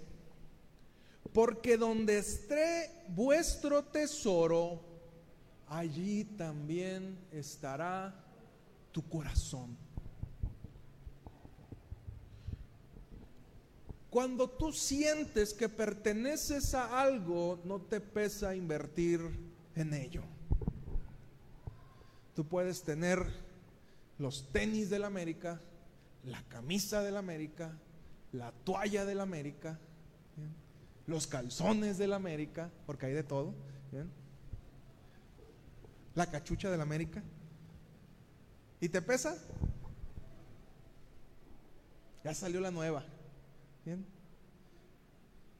porque 1.33 1.77
donde 1.77 2.19
esté 2.19 2.91
vuestro 3.09 3.83
tesoro, 3.83 4.81
allí 5.67 6.23
también 6.23 7.17
estará 7.31 8.13
tu 8.91 9.07
corazón. 9.09 9.75
Cuando 14.11 14.47
tú 14.47 14.71
sientes 14.71 15.55
que 15.55 15.67
perteneces 15.67 16.75
a 16.75 17.01
algo, 17.01 17.59
no 17.65 17.81
te 17.81 17.99
pesa 17.99 18.55
invertir 18.55 19.21
en 19.75 19.91
ello. 19.95 20.21
Tú 22.35 22.45
puedes 22.47 22.83
tener 22.83 23.25
los 24.19 24.51
tenis 24.51 24.91
de 24.91 24.99
la 24.99 25.07
América, 25.07 25.59
la 26.25 26.43
camisa 26.43 27.01
de 27.01 27.09
la 27.09 27.19
América, 27.19 27.75
la 28.33 28.51
toalla 28.51 29.05
de 29.05 29.15
la 29.15 29.23
América, 29.23 29.79
los 31.05 31.27
calzones 31.27 31.97
de 31.97 32.07
la 32.07 32.17
América, 32.17 32.69
porque 32.85 33.05
hay 33.05 33.13
de 33.13 33.23
todo, 33.23 33.53
la 36.15 36.29
cachucha 36.29 36.69
de 36.69 36.77
la 36.77 36.83
América. 36.83 37.23
¿Y 38.81 38.89
te 38.89 39.01
pesa? 39.01 39.37
Ya 42.23 42.33
salió 42.33 42.59
la 42.59 42.71
nueva. 42.71 43.05
Bien. 43.85 44.05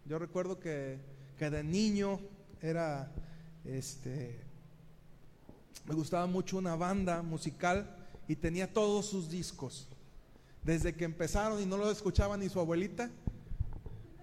Yo 0.06 0.20
recuerdo 0.20 0.60
que, 0.60 1.00
que 1.38 1.50
de 1.50 1.64
niño 1.64 2.20
era, 2.62 3.12
este, 3.64 4.42
me 5.86 5.94
gustaba 5.94 6.26
mucho 6.26 6.58
una 6.58 6.76
banda 6.76 7.22
musical 7.22 7.96
y 8.28 8.36
tenía 8.36 8.72
todos 8.72 9.06
sus 9.06 9.30
discos. 9.30 9.88
Desde 10.64 10.94
que 10.94 11.06
empezaron 11.06 11.62
y 11.62 11.66
no 11.66 11.78
lo 11.78 11.92
escuchaba 11.92 12.38
ni 12.38 12.50
su 12.50 12.60
abuelita, 12.60 13.10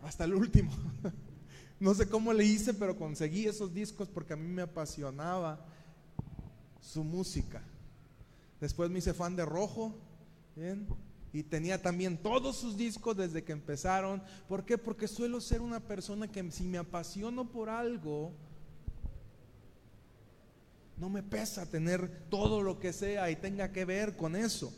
hasta 0.03 0.25
el 0.25 0.35
último. 0.35 0.73
no 1.81 1.95
sé 1.95 2.09
cómo 2.09 2.33
le 2.33 2.45
hice, 2.45 2.75
pero 2.75 2.97
conseguí 2.97 3.47
esos 3.47 3.75
discos 3.75 4.09
porque 4.09 4.33
a 4.33 4.37
mí 4.37 4.49
me 4.49 4.63
apasionaba 4.63 5.67
su 6.81 7.05
música. 7.05 7.63
Después 8.61 8.91
me 8.91 8.99
hice 8.99 9.15
fan 9.15 9.37
de 9.37 9.45
Rojo. 9.45 9.95
Y 11.33 11.45
tenía 11.45 11.81
también 11.81 12.19
todos 12.19 12.57
sus 12.57 12.77
discos 12.77 13.17
desde 13.17 13.45
que 13.45 13.53
empezaron. 13.53 14.23
¿Por 14.49 14.65
qué? 14.65 14.77
Porque 14.77 15.09
suelo 15.09 15.41
ser 15.41 15.61
una 15.61 15.81
persona 15.81 16.29
que 16.29 16.51
si 16.51 16.65
me 16.65 16.79
apasiono 16.79 17.49
por 17.51 17.69
algo, 17.69 18.33
no 20.99 21.09
me 21.09 21.23
pesa 21.23 21.65
tener 21.67 22.27
todo 22.29 22.63
lo 22.63 22.79
que 22.79 22.93
sea 22.93 23.31
y 23.31 23.37
tenga 23.37 23.73
que 23.73 23.85
ver 23.85 24.17
con 24.17 24.37
eso. 24.37 24.75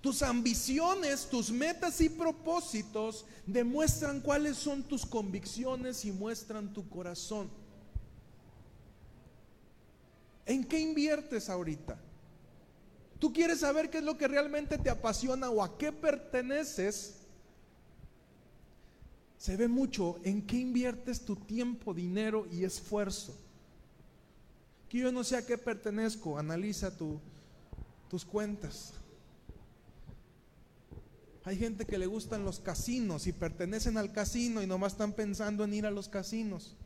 Tus 0.00 0.22
ambiciones, 0.22 1.26
tus 1.28 1.50
metas 1.50 2.00
y 2.00 2.08
propósitos 2.08 3.26
demuestran 3.46 4.20
cuáles 4.20 4.56
son 4.56 4.82
tus 4.82 5.04
convicciones 5.04 6.04
y 6.04 6.12
muestran 6.12 6.72
tu 6.72 6.88
corazón. 6.88 7.50
¿En 10.46 10.64
qué 10.64 10.80
inviertes 10.80 11.48
ahorita? 11.48 11.98
Tú 13.18 13.32
quieres 13.32 13.60
saber 13.60 13.90
qué 13.90 13.98
es 13.98 14.04
lo 14.04 14.16
que 14.16 14.26
realmente 14.26 14.78
te 14.78 14.88
apasiona 14.88 15.50
o 15.50 15.62
a 15.62 15.76
qué 15.76 15.92
perteneces. 15.92 17.16
Se 19.36 19.56
ve 19.56 19.68
mucho 19.68 20.18
en 20.24 20.46
qué 20.46 20.56
inviertes 20.56 21.24
tu 21.24 21.36
tiempo, 21.36 21.92
dinero 21.92 22.46
y 22.50 22.64
esfuerzo. 22.64 23.34
Que 24.88 24.98
yo 24.98 25.12
no 25.12 25.22
sé 25.22 25.36
a 25.36 25.46
qué 25.46 25.58
pertenezco, 25.58 26.38
analiza 26.38 26.90
tus 28.08 28.24
cuentas. 28.24 28.94
Hay 31.44 31.56
gente 31.56 31.86
que 31.86 31.98
le 31.98 32.06
gustan 32.06 32.44
los 32.44 32.60
casinos 32.60 33.26
y 33.26 33.32
pertenecen 33.32 33.96
al 33.96 34.12
casino 34.12 34.62
y 34.62 34.66
nomás 34.66 34.92
están 34.92 35.12
pensando 35.14 35.64
en 35.64 35.74
ir 35.74 35.86
a 35.86 35.90
los 35.90 36.08
casinos. 36.08 36.76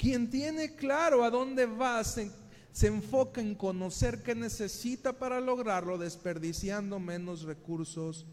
Quien 0.00 0.30
tiene 0.30 0.76
claro 0.76 1.24
a 1.24 1.30
dónde 1.30 1.66
va, 1.66 2.02
se, 2.04 2.30
enfoca 2.82 3.42
en 3.42 3.54
conocer 3.54 4.22
qué 4.22 4.34
necesita 4.34 5.12
para 5.12 5.40
lograrlo, 5.40 5.98
desperdiciando 5.98 6.98
menos 6.98 7.42
recursos 7.42 8.24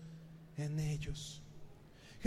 en 0.55 0.79
ellos. 0.79 1.41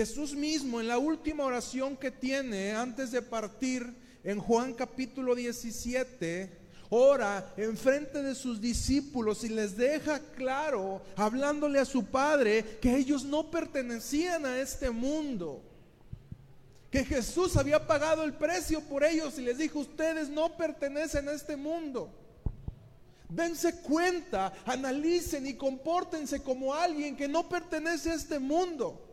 Jesús 0.00 0.32
mismo 0.34 0.80
en 0.80 0.88
la 0.88 0.96
última 0.96 1.44
oración 1.44 1.94
que 1.94 2.10
tiene 2.10 2.72
antes 2.72 3.10
de 3.10 3.20
partir 3.20 3.86
en 4.24 4.40
Juan 4.40 4.72
capítulo 4.72 5.34
17, 5.34 6.50
ora 6.88 7.52
en 7.58 7.76
frente 7.76 8.22
de 8.22 8.34
sus 8.34 8.62
discípulos 8.62 9.44
y 9.44 9.50
les 9.50 9.76
deja 9.76 10.18
claro, 10.34 11.02
hablándole 11.16 11.80
a 11.80 11.84
su 11.84 12.06
Padre, 12.06 12.78
que 12.80 12.96
ellos 12.96 13.26
no 13.26 13.50
pertenecían 13.50 14.46
a 14.46 14.58
este 14.58 14.88
mundo 14.88 15.62
que 16.90 17.04
Jesús 17.04 17.58
había 17.58 17.86
pagado 17.86 18.24
el 18.24 18.32
precio 18.32 18.80
por 18.80 19.04
ellos 19.04 19.38
y 19.38 19.42
les 19.42 19.58
dijo, 19.58 19.80
ustedes 19.80 20.30
no 20.30 20.56
pertenecen 20.56 21.28
a 21.28 21.32
este 21.32 21.56
mundo. 21.56 22.10
Dense 23.28 23.82
cuenta, 23.82 24.50
analicen 24.64 25.46
y 25.46 25.52
compórtense 25.52 26.42
como 26.42 26.72
alguien 26.72 27.18
que 27.18 27.28
no 27.28 27.50
pertenece 27.50 28.12
a 28.12 28.14
este 28.14 28.38
mundo. 28.38 29.08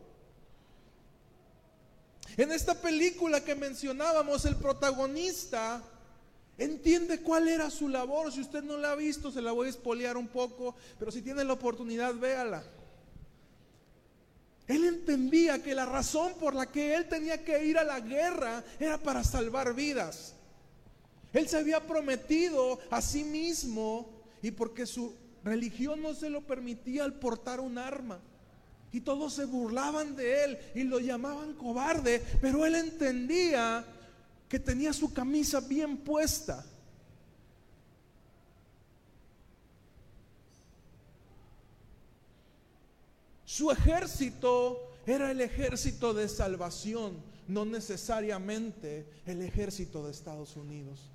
En 2.38 2.52
esta 2.52 2.80
película 2.80 3.42
que 3.42 3.56
mencionábamos, 3.56 4.44
el 4.44 4.54
protagonista 4.54 5.82
entiende 6.56 7.20
cuál 7.20 7.48
era 7.48 7.68
su 7.68 7.88
labor. 7.88 8.32
Si 8.32 8.40
usted 8.40 8.62
no 8.62 8.78
la 8.78 8.92
ha 8.92 8.94
visto, 8.94 9.32
se 9.32 9.42
la 9.42 9.50
voy 9.50 9.66
a 9.66 9.70
espolear 9.70 10.16
un 10.16 10.28
poco, 10.28 10.76
pero 11.00 11.10
si 11.10 11.20
tiene 11.20 11.42
la 11.42 11.54
oportunidad, 11.54 12.14
véala. 12.14 12.62
Él 14.68 14.84
entendía 14.84 15.60
que 15.60 15.74
la 15.74 15.84
razón 15.84 16.34
por 16.34 16.54
la 16.54 16.66
que 16.66 16.94
él 16.94 17.08
tenía 17.08 17.44
que 17.44 17.64
ir 17.64 17.76
a 17.76 17.82
la 17.82 17.98
guerra 17.98 18.62
era 18.78 18.98
para 18.98 19.24
salvar 19.24 19.74
vidas. 19.74 20.34
Él 21.32 21.48
se 21.48 21.58
había 21.58 21.84
prometido 21.84 22.78
a 22.88 23.02
sí 23.02 23.24
mismo 23.24 24.10
y 24.42 24.52
porque 24.52 24.86
su 24.86 25.12
religión 25.42 26.02
no 26.02 26.14
se 26.14 26.30
lo 26.30 26.42
permitía 26.42 27.02
al 27.02 27.14
portar 27.14 27.58
un 27.58 27.78
arma. 27.78 28.20
Y 28.92 29.00
todos 29.00 29.34
se 29.34 29.44
burlaban 29.44 30.16
de 30.16 30.44
él 30.44 30.58
y 30.74 30.84
lo 30.84 30.98
llamaban 30.98 31.54
cobarde, 31.54 32.24
pero 32.40 32.64
él 32.64 32.74
entendía 32.74 33.84
que 34.48 34.58
tenía 34.58 34.92
su 34.92 35.12
camisa 35.12 35.60
bien 35.60 35.98
puesta. 35.98 36.64
Su 43.44 43.70
ejército 43.70 44.92
era 45.06 45.30
el 45.30 45.40
ejército 45.40 46.14
de 46.14 46.28
salvación, 46.28 47.16
no 47.48 47.64
necesariamente 47.64 49.06
el 49.26 49.42
ejército 49.42 50.04
de 50.04 50.12
Estados 50.12 50.56
Unidos. 50.56 51.10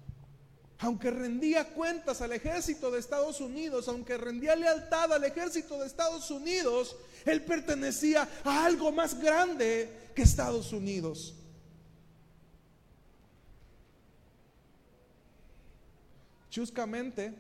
Aunque 0.80 1.12
rendía 1.12 1.74
cuentas 1.74 2.22
al 2.22 2.34
ejército 2.34 2.92
de 2.92 3.00
Estados 3.00 3.40
Unidos, 3.40 3.88
aunque 3.88 4.18
rendía 4.18 4.56
lealtad 4.56 5.14
al 5.14 5.24
ejército 5.24 5.80
de 5.80 5.88
Estados 5.88 6.30
Unidos, 6.30 6.96
él 7.26 7.44
pertenecía 7.44 8.28
a 8.44 8.66
algo 8.66 8.92
más 8.92 9.20
grande 9.20 10.12
que 10.14 10.24
Estados 10.24 10.74
Unidos. 10.74 11.36
Chuscamente 16.50 17.34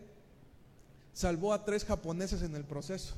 salvó 1.14 1.54
a 1.54 1.64
tres 1.64 1.84
japoneses 1.84 2.42
en 2.42 2.56
el 2.56 2.64
proceso 2.64 3.16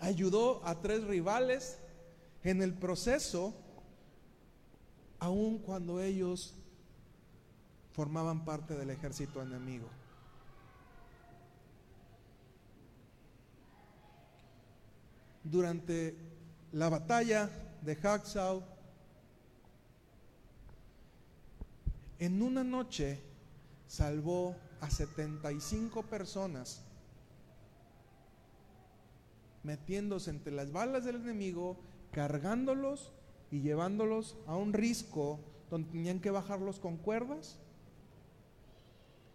ayudó 0.00 0.64
a 0.64 0.80
tres 0.80 1.04
rivales 1.04 1.78
en 2.42 2.62
el 2.62 2.74
proceso, 2.74 3.54
aun 5.18 5.58
cuando 5.58 6.00
ellos 6.00 6.54
formaban 7.96 8.44
parte 8.44 8.74
del 8.74 8.90
ejército 8.90 9.40
enemigo. 9.40 9.88
Durante 15.42 16.14
la 16.72 16.90
batalla 16.90 17.48
de 17.80 17.98
Haxau, 18.02 18.62
en 22.18 22.42
una 22.42 22.62
noche 22.62 23.18
salvó 23.86 24.54
a 24.82 24.90
75 24.90 26.02
personas, 26.02 26.82
metiéndose 29.62 30.28
entre 30.28 30.52
las 30.52 30.70
balas 30.70 31.06
del 31.06 31.16
enemigo, 31.16 31.78
cargándolos 32.12 33.10
y 33.50 33.62
llevándolos 33.62 34.36
a 34.46 34.54
un 34.54 34.74
risco 34.74 35.40
donde 35.70 35.90
tenían 35.92 36.20
que 36.20 36.30
bajarlos 36.30 36.78
con 36.78 36.98
cuerdas 36.98 37.58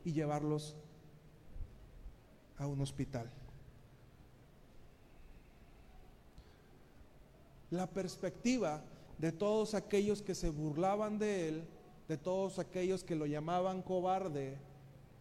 y 0.03 0.13
llevarlos 0.13 0.75
a 2.57 2.67
un 2.67 2.81
hospital. 2.81 3.29
La 7.69 7.87
perspectiva 7.87 8.83
de 9.17 9.31
todos 9.31 9.73
aquellos 9.73 10.21
que 10.21 10.35
se 10.35 10.49
burlaban 10.49 11.17
de 11.17 11.47
él, 11.47 11.63
de 12.07 12.17
todos 12.17 12.59
aquellos 12.59 13.03
que 13.03 13.15
lo 13.15 13.25
llamaban 13.25 13.81
cobarde, 13.81 14.57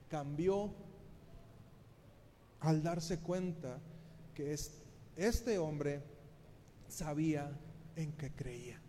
cambió 0.09 0.71
al 2.61 2.83
darse 2.83 3.21
cuenta 3.21 3.79
que 4.35 4.57
este 5.17 5.59
hombre 5.59 6.03
sabía 6.89 7.51
en 7.97 8.13
qué 8.13 8.33
creía. 8.33 8.81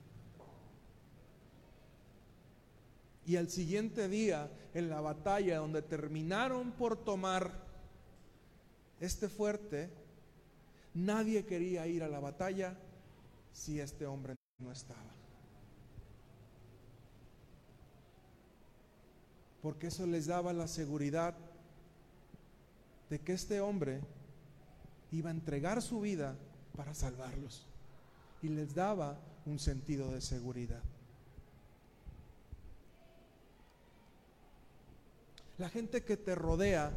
Y 3.26 3.36
al 3.36 3.50
siguiente 3.50 4.08
día, 4.08 4.50
en 4.74 4.90
la 4.90 5.02
batalla 5.02 5.58
donde 5.58 5.82
terminaron 5.82 6.72
por 6.72 6.98
tomar 6.98 7.52
este 9.00 9.30
fuerte, 9.30 9.90
nadie 10.94 11.46
quería 11.46 11.88
ir 11.88 12.04
a 12.04 12.08
la 12.08 12.20
batalla 12.20 12.78
si 13.54 13.80
este 13.80 14.06
hombre 14.06 14.36
no 14.60 14.72
estaba. 14.72 15.00
Porque 19.62 19.88
eso 19.88 20.08
les 20.08 20.26
daba 20.26 20.54
la 20.54 20.68
seguridad 20.68 21.36
de 23.10 23.20
que 23.20 23.34
este 23.34 23.62
hombre 23.62 24.02
iba 25.12 25.30
a 25.30 25.34
entregar 25.34 25.82
su 25.82 26.02
vida 26.02 26.36
para 26.76 26.94
salvarlos. 26.94 27.66
Y 28.42 28.48
les 28.48 28.74
daba 28.74 29.20
un 29.46 29.60
sentido 29.60 30.12
de 30.12 30.22
seguridad. 30.22 30.82
La 35.62 35.70
gente 35.70 36.04
que 36.04 36.18
te 36.18 36.34
rodea, 36.34 36.92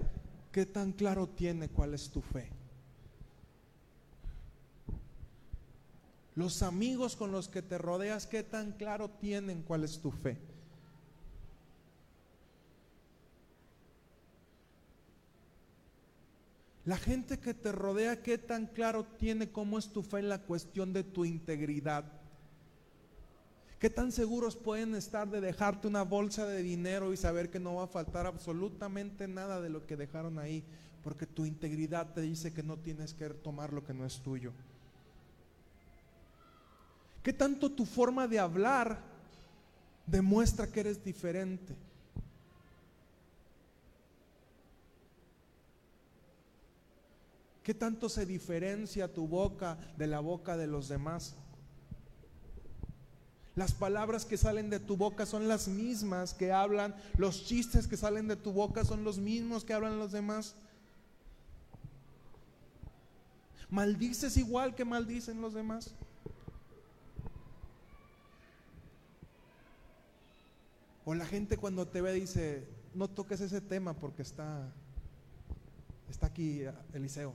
¿qué 0.51 0.65
tan 0.65 0.93
claro 0.93 1.29
tiene 1.29 1.69
cuál 1.69 1.93
es 1.93 2.09
tu 2.09 2.23
fe? 2.23 2.49
Los 6.35 6.63
amigos 6.63 7.15
con 7.15 7.31
los 7.31 7.49
que 7.49 7.61
te 7.61 7.77
rodeas, 7.77 8.27
¿qué 8.27 8.43
tan 8.43 8.73
claro 8.73 9.11
tienen 9.11 9.65
cuál 9.65 9.85
es 9.85 10.01
tu 10.01 10.11
fe? 10.11 10.39
La 16.87 16.97
gente 16.97 17.39
que 17.39 17.53
te 17.53 17.71
rodea, 17.71 18.23
¿qué 18.23 18.39
tan 18.39 18.69
claro 18.69 19.05
tiene 19.05 19.51
cómo 19.51 19.79
es 19.79 19.93
tu 19.93 20.03
fe 20.03 20.21
en 20.21 20.31
la 20.31 20.41
cuestión 20.41 20.95
de 20.95 21.05
tu 21.05 21.27
integridad? 21.27 22.24
¿Qué 23.85 23.91
tan 23.91 24.13
seguros 24.13 24.57
pueden 24.57 24.95
estar 24.95 25.29
de 25.29 25.43
dejarte 25.43 25.87
una 25.87 26.05
bolsa 26.05 26.47
de 26.47 26.63
dinero 26.63 27.13
y 27.13 27.19
saber 27.19 27.51
que 27.51 27.61
no 27.61 27.75
va 27.75 27.85
a 27.85 27.87
faltar 27.87 28.25
absolutamente 28.25 29.29
nada 29.29 29.61
de 29.61 29.69
lo 29.69 29.87
que 29.87 29.95
dejaron 29.95 30.39
ahí? 30.39 30.65
Porque 31.03 31.27
tu 31.27 31.45
integridad 31.45 32.15
te 32.15 32.23
dice 32.23 32.55
que 32.55 32.63
no 32.63 32.79
tienes 32.79 33.13
que 33.13 33.29
tomar 33.29 33.75
lo 33.75 33.85
que 33.85 33.93
no 33.93 34.07
es 34.07 34.21
tuyo. 34.21 34.53
¿Qué 37.23 37.35
tanto 37.35 37.71
tu 37.71 37.85
forma 37.85 38.27
de 38.27 38.39
hablar 38.39 39.01
demuestra 40.07 40.67
que 40.67 40.81
eres 40.81 41.05
diferente? 41.05 41.75
¿Qué 47.63 47.75
tanto 47.75 48.09
se 48.09 48.25
diferencia 48.25 49.13
tu 49.13 49.29
boca 49.29 49.77
de 49.99 50.07
la 50.07 50.21
boca 50.21 50.57
de 50.57 50.69
los 50.69 50.89
demás? 50.89 51.37
Las 53.57 53.73
palabras 53.73 54.25
que 54.25 54.37
salen 54.37 54.69
de 54.69 54.81
tu 54.81 54.97
boca 54.97 55.27
son 55.27 55.47
las 55.47 55.69
mismas 55.69 56.35
que 56.35 56.51
hablan, 56.53 56.95
los 57.17 57.45
chistes 57.45 57.87
que 57.87 57.97
salen 57.97 58.27
de 58.27 58.35
tu 58.35 58.53
boca 58.53 58.85
son 58.85 59.05
los 59.05 59.19
mismos 59.19 59.65
que 59.65 59.75
hablan 59.75 59.99
los 59.99 60.11
demás. 60.11 60.57
¿Maldices 63.71 64.37
igual 64.37 64.75
que 64.75 64.85
maldicen 64.85 65.41
los 65.41 65.55
demás? 65.55 65.95
O 71.05 71.15
la 71.15 71.27
gente 71.27 71.57
cuando 71.57 71.87
te 71.87 72.01
ve 72.01 72.13
dice, 72.13 72.67
no 72.95 73.09
toques 73.09 73.41
ese 73.41 73.61
tema 73.61 73.95
porque 73.95 74.23
está, 74.23 74.73
está 76.11 76.27
aquí 76.27 76.63
Eliseo. 76.93 77.35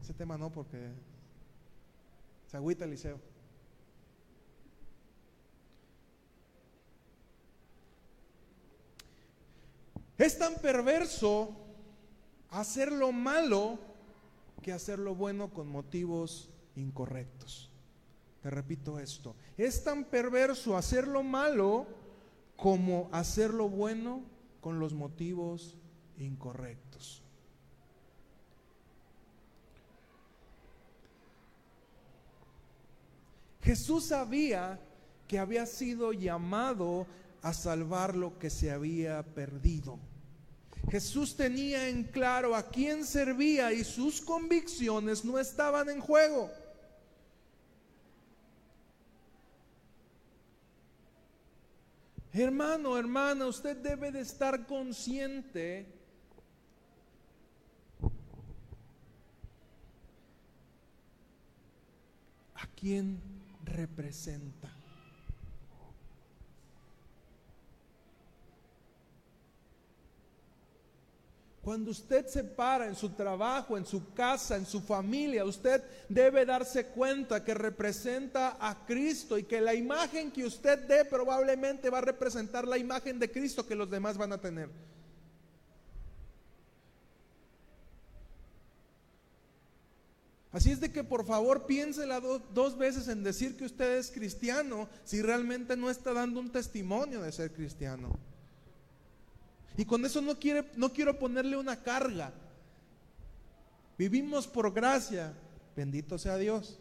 ese 0.00 0.14
tema 0.14 0.38
no 0.38 0.50
porque 0.50 0.90
se 2.46 2.56
agüita 2.56 2.84
Eliseo. 2.84 3.18
Es 10.20 10.36
tan 10.36 10.56
perverso 10.56 11.56
hacer 12.50 12.92
lo 12.92 13.10
malo 13.10 13.78
que 14.60 14.70
hacer 14.70 14.98
lo 14.98 15.14
bueno 15.14 15.48
con 15.48 15.66
motivos 15.66 16.50
incorrectos. 16.76 17.70
Te 18.42 18.50
repito 18.50 18.98
esto. 18.98 19.34
Es 19.56 19.82
tan 19.82 20.04
perverso 20.04 20.76
hacer 20.76 21.08
lo 21.08 21.22
malo 21.22 21.86
como 22.58 23.08
hacer 23.12 23.54
lo 23.54 23.70
bueno 23.70 24.20
con 24.60 24.78
los 24.78 24.92
motivos 24.92 25.78
incorrectos. 26.18 27.22
Jesús 33.62 34.04
sabía 34.04 34.78
que 35.26 35.38
había 35.38 35.64
sido 35.64 36.12
llamado 36.12 37.06
a 37.40 37.54
salvar 37.54 38.16
lo 38.16 38.38
que 38.38 38.50
se 38.50 38.70
había 38.70 39.22
perdido. 39.22 39.98
Jesús 40.90 41.36
tenía 41.36 41.88
en 41.88 42.02
claro 42.02 42.56
a 42.56 42.68
quién 42.68 43.04
servía 43.04 43.72
y 43.72 43.84
sus 43.84 44.20
convicciones 44.20 45.24
no 45.24 45.38
estaban 45.38 45.88
en 45.88 46.00
juego. 46.00 46.50
Hermano, 52.32 52.98
hermana, 52.98 53.46
usted 53.46 53.76
debe 53.76 54.10
de 54.10 54.20
estar 54.20 54.66
consciente 54.66 55.86
a 62.54 62.66
quién 62.74 63.20
representa. 63.64 64.79
Cuando 71.62 71.90
usted 71.90 72.26
se 72.26 72.42
para 72.42 72.86
en 72.86 72.94
su 72.94 73.10
trabajo, 73.10 73.76
en 73.76 73.84
su 73.84 74.14
casa, 74.14 74.56
en 74.56 74.64
su 74.64 74.80
familia, 74.80 75.44
usted 75.44 75.82
debe 76.08 76.46
darse 76.46 76.86
cuenta 76.86 77.44
que 77.44 77.52
representa 77.52 78.56
a 78.58 78.86
Cristo 78.86 79.36
y 79.36 79.42
que 79.42 79.60
la 79.60 79.74
imagen 79.74 80.30
que 80.30 80.46
usted 80.46 80.78
dé 80.88 81.04
probablemente 81.04 81.90
va 81.90 81.98
a 81.98 82.02
representar 82.02 82.66
la 82.66 82.78
imagen 82.78 83.18
de 83.18 83.30
Cristo 83.30 83.66
que 83.66 83.74
los 83.74 83.90
demás 83.90 84.16
van 84.16 84.32
a 84.32 84.40
tener. 84.40 84.70
Así 90.50 90.70
es 90.70 90.80
de 90.80 90.90
que 90.90 91.04
por 91.04 91.26
favor 91.26 91.66
piénsela 91.66 92.20
dos 92.20 92.76
veces 92.78 93.06
en 93.08 93.22
decir 93.22 93.56
que 93.56 93.66
usted 93.66 93.98
es 93.98 94.10
cristiano 94.10 94.88
si 95.04 95.20
realmente 95.20 95.76
no 95.76 95.90
está 95.90 96.14
dando 96.14 96.40
un 96.40 96.50
testimonio 96.50 97.20
de 97.20 97.30
ser 97.32 97.52
cristiano. 97.52 98.29
Y 99.76 99.84
con 99.84 100.04
eso 100.04 100.20
no, 100.20 100.38
quiere, 100.38 100.70
no 100.76 100.92
quiero 100.92 101.18
ponerle 101.18 101.56
una 101.56 101.82
carga. 101.82 102.32
Vivimos 103.96 104.46
por 104.46 104.72
gracia. 104.72 105.32
Bendito 105.76 106.18
sea 106.18 106.36
Dios. 106.36 106.78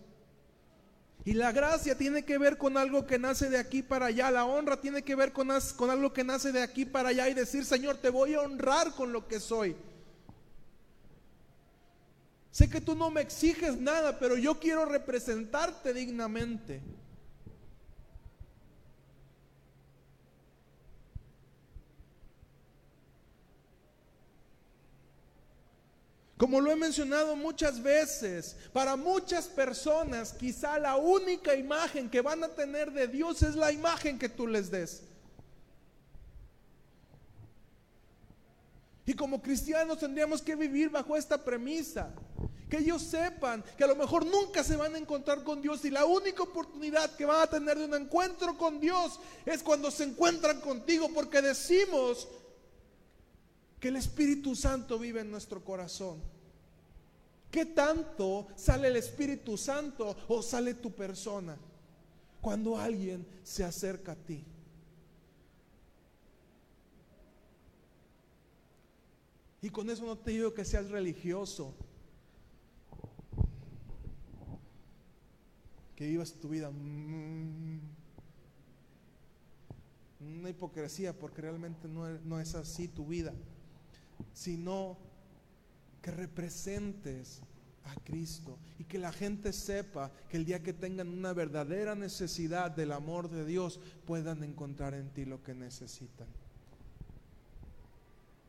Y 1.25 1.33
la 1.33 1.51
gracia 1.51 1.97
tiene 1.97 2.23
que 2.23 2.37
ver 2.37 2.57
con 2.57 2.77
algo 2.77 3.05
que 3.05 3.19
nace 3.19 3.49
de 3.49 3.57
aquí 3.57 3.83
para 3.83 4.07
allá. 4.07 4.31
La 4.31 4.45
honra 4.45 4.79
tiene 4.79 5.03
que 5.03 5.15
ver 5.15 5.33
con, 5.33 5.49
con 5.75 5.89
algo 5.89 6.13
que 6.13 6.23
nace 6.23 6.51
de 6.51 6.61
aquí 6.61 6.85
para 6.85 7.09
allá 7.09 7.29
y 7.29 7.33
decir, 7.33 7.65
Señor, 7.65 7.97
te 7.97 8.09
voy 8.09 8.33
a 8.33 8.41
honrar 8.41 8.93
con 8.93 9.11
lo 9.11 9.27
que 9.27 9.39
soy. 9.39 9.75
Sé 12.51 12.69
que 12.69 12.81
tú 12.81 12.95
no 12.95 13.11
me 13.11 13.21
exiges 13.21 13.79
nada, 13.79 14.17
pero 14.17 14.37
yo 14.37 14.59
quiero 14.59 14.85
representarte 14.85 15.93
dignamente. 15.93 16.81
Como 26.39 26.61
lo 26.61 26.71
he 26.71 26.75
mencionado 26.77 27.35
muchas 27.35 27.83
veces, 27.83 28.55
para 28.71 28.95
muchas 28.95 29.45
personas 29.47 30.31
quizá 30.31 30.79
la 30.79 30.95
única 30.95 31.53
imagen 31.53 32.09
que 32.09 32.21
van 32.21 32.41
a 32.41 32.47
tener 32.47 32.93
de 32.93 33.09
Dios 33.09 33.43
es 33.43 33.55
la 33.55 33.73
imagen 33.73 34.17
que 34.17 34.29
tú 34.29 34.47
les 34.47 34.71
des. 34.71 35.03
Y 39.05 39.15
como 39.15 39.41
cristianos 39.41 39.99
tendríamos 39.99 40.41
que 40.41 40.55
vivir 40.55 40.89
bajo 40.89 41.17
esta 41.17 41.43
premisa. 41.43 42.09
Que 42.69 42.77
ellos 42.77 43.01
sepan 43.01 43.61
que 43.77 43.83
a 43.83 43.87
lo 43.87 43.97
mejor 43.97 44.25
nunca 44.25 44.63
se 44.63 44.77
van 44.77 44.95
a 44.95 44.97
encontrar 44.97 45.43
con 45.43 45.61
Dios 45.61 45.83
y 45.83 45.89
la 45.89 46.05
única 46.05 46.43
oportunidad 46.43 47.17
que 47.17 47.25
van 47.25 47.41
a 47.41 47.47
tener 47.47 47.77
de 47.77 47.83
un 47.83 47.95
encuentro 47.95 48.57
con 48.57 48.79
Dios 48.79 49.19
es 49.45 49.61
cuando 49.61 49.91
se 49.91 50.05
encuentran 50.05 50.61
contigo 50.61 51.09
porque 51.13 51.41
decimos 51.41 52.29
que 53.79 53.87
el 53.87 53.95
Espíritu 53.95 54.55
Santo 54.55 54.99
vive 54.99 55.21
en 55.21 55.31
nuestro 55.31 55.63
corazón. 55.63 56.19
¿Qué 57.49 57.65
tanto 57.65 58.47
sale 58.55 58.89
el 58.89 58.97
Espíritu 58.97 59.57
Santo 59.57 60.15
o 60.27 60.41
sale 60.41 60.75
tu 60.75 60.91
persona 60.91 61.57
cuando 62.41 62.77
alguien 62.77 63.25
se 63.43 63.63
acerca 63.63 64.11
a 64.11 64.15
ti? 64.15 64.43
Y 69.61 69.69
con 69.69 69.89
eso 69.89 70.05
no 70.05 70.17
te 70.17 70.31
digo 70.31 70.53
que 70.53 70.63
seas 70.63 70.89
religioso, 70.89 71.73
que 75.95 76.07
vivas 76.07 76.31
tu 76.33 76.47
vida 76.49 76.71
mm, 76.71 77.79
una 80.21 80.49
hipocresía, 80.49 81.17
porque 81.17 81.41
realmente 81.41 81.87
no 81.87 82.07
es, 82.07 82.21
no 82.23 82.39
es 82.39 82.55
así 82.55 82.87
tu 82.87 83.05
vida, 83.05 83.33
sino 84.33 84.97
que 86.01 86.11
representes 86.11 87.41
a 87.85 87.95
Cristo 88.03 88.57
y 88.77 88.83
que 88.83 88.99
la 88.99 89.11
gente 89.11 89.53
sepa 89.53 90.11
que 90.29 90.37
el 90.37 90.45
día 90.45 90.61
que 90.61 90.73
tengan 90.73 91.09
una 91.09 91.33
verdadera 91.33 91.95
necesidad 91.95 92.71
del 92.71 92.91
amor 92.91 93.29
de 93.29 93.45
Dios 93.45 93.79
puedan 94.05 94.43
encontrar 94.43 94.93
en 94.93 95.09
ti 95.09 95.25
lo 95.25 95.43
que 95.43 95.53
necesitan. 95.53 96.27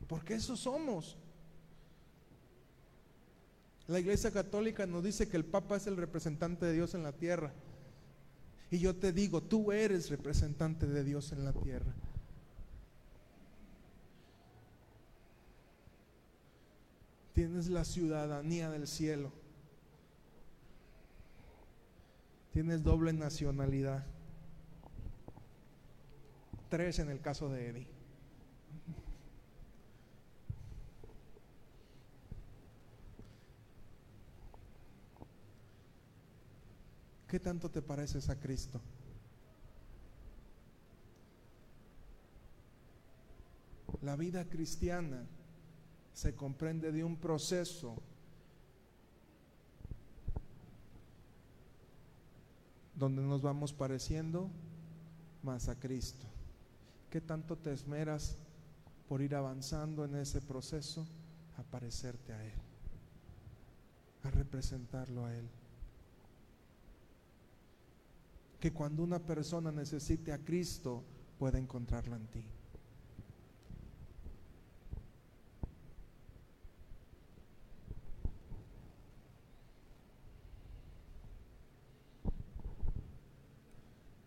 Porque 0.07 0.35
eso 0.35 0.57
somos. 0.57 1.17
La 3.87 3.99
Iglesia 3.99 4.31
Católica 4.31 4.85
nos 4.85 5.03
dice 5.03 5.27
que 5.27 5.37
el 5.37 5.45
Papa 5.45 5.77
es 5.77 5.87
el 5.87 5.97
representante 5.97 6.65
de 6.65 6.73
Dios 6.73 6.93
en 6.93 7.03
la 7.03 7.11
tierra. 7.11 7.51
Y 8.69 8.79
yo 8.79 8.95
te 8.95 9.11
digo, 9.11 9.41
tú 9.41 9.71
eres 9.71 10.09
representante 10.09 10.87
de 10.87 11.03
Dios 11.03 11.31
en 11.33 11.43
la 11.43 11.51
tierra. 11.51 11.93
Tienes 17.33 17.69
la 17.69 17.85
ciudadanía 17.85 18.69
del 18.69 18.87
cielo. 18.87 19.31
Tienes 22.51 22.83
doble 22.83 23.13
nacionalidad. 23.13 24.05
Tres 26.69 26.99
en 26.99 27.09
el 27.09 27.21
caso 27.21 27.49
de 27.49 27.69
Eddie. 27.69 27.87
¿Qué 37.27 37.39
tanto 37.39 37.71
te 37.71 37.81
pareces 37.81 38.29
a 38.29 38.37
Cristo? 38.37 38.81
La 44.01 44.17
vida 44.17 44.49
cristiana 44.49 45.25
se 46.13 46.35
comprende 46.35 46.91
de 46.91 47.03
un 47.03 47.15
proceso 47.15 47.95
donde 52.95 53.21
nos 53.21 53.41
vamos 53.41 53.73
pareciendo 53.73 54.49
más 55.43 55.69
a 55.69 55.79
Cristo. 55.79 56.27
¿Qué 57.09 57.19
tanto 57.19 57.57
te 57.57 57.73
esmeras 57.73 58.37
por 59.09 59.21
ir 59.21 59.35
avanzando 59.35 60.05
en 60.05 60.15
ese 60.15 60.39
proceso 60.39 61.07
a 61.57 61.63
parecerte 61.63 62.33
a 62.33 62.45
Él, 62.45 62.53
a 64.23 64.29
representarlo 64.29 65.25
a 65.25 65.35
Él? 65.35 65.49
Que 68.59 68.71
cuando 68.71 69.03
una 69.03 69.19
persona 69.19 69.71
necesite 69.71 70.31
a 70.31 70.37
Cristo, 70.37 71.03
pueda 71.39 71.57
encontrarlo 71.57 72.15
en 72.15 72.27
ti. 72.27 72.43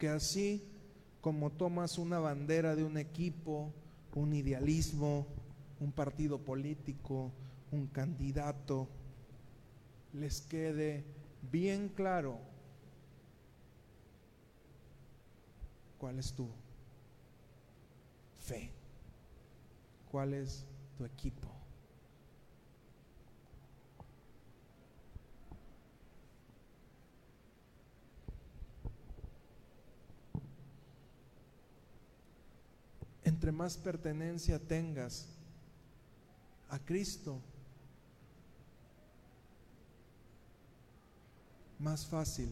Así 0.07 0.62
como 1.21 1.51
tomas 1.51 1.99
una 1.99 2.19
bandera 2.19 2.77
de 2.77 2.85
un 2.85 2.99
equipo, 2.99 3.73
un 4.14 4.35
idealismo, 4.35 5.27
un 5.81 5.93
partido 5.93 6.38
político, 6.38 7.33
un 7.73 7.87
candidato, 7.87 8.88
les 10.12 10.40
quede 10.43 11.05
bien 11.51 11.88
claro 11.88 12.38
cuál 15.99 16.19
es 16.19 16.33
tu 16.33 16.49
fe, 18.38 18.71
cuál 20.11 20.35
es 20.35 20.67
tu 20.97 21.05
equipo. 21.05 21.54
Entre 33.44 33.59
más 33.59 33.76
pertenencia 33.76 34.59
tengas 34.59 35.26
a 36.70 36.78
Cristo, 36.78 37.42
más 41.78 42.07
fácil 42.07 42.50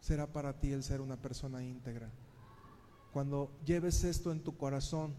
será 0.00 0.26
para 0.26 0.58
ti 0.58 0.72
el 0.72 0.82
ser 0.82 1.00
una 1.00 1.16
persona 1.16 1.62
íntegra. 1.62 2.10
Cuando 3.12 3.48
lleves 3.64 4.02
esto 4.02 4.32
en 4.32 4.40
tu 4.40 4.56
corazón, 4.56 5.14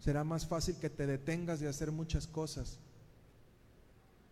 será 0.00 0.24
más 0.24 0.46
fácil 0.46 0.76
que 0.76 0.88
te 0.88 1.06
detengas 1.06 1.60
de 1.60 1.68
hacer 1.68 1.92
muchas 1.92 2.26
cosas, 2.26 2.78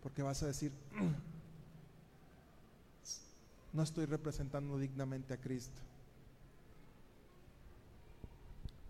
porque 0.01 0.23
vas 0.23 0.41
a 0.41 0.47
decir, 0.47 0.71
no 3.73 3.83
estoy 3.83 4.07
representando 4.07 4.79
dignamente 4.79 5.35
a 5.35 5.37
Cristo. 5.37 5.92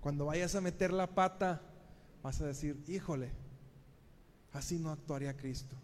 Cuando 0.04 0.26
vayas 0.26 0.54
a 0.54 0.60
meter 0.60 0.92
la 0.92 1.08
pata, 1.08 1.62
vas 2.22 2.42
a 2.42 2.46
decir, 2.46 2.78
híjole, 2.89 3.32
así 4.52 4.78
no 4.78 4.92
actuaría 4.92 5.38
Cristo. 5.38 5.78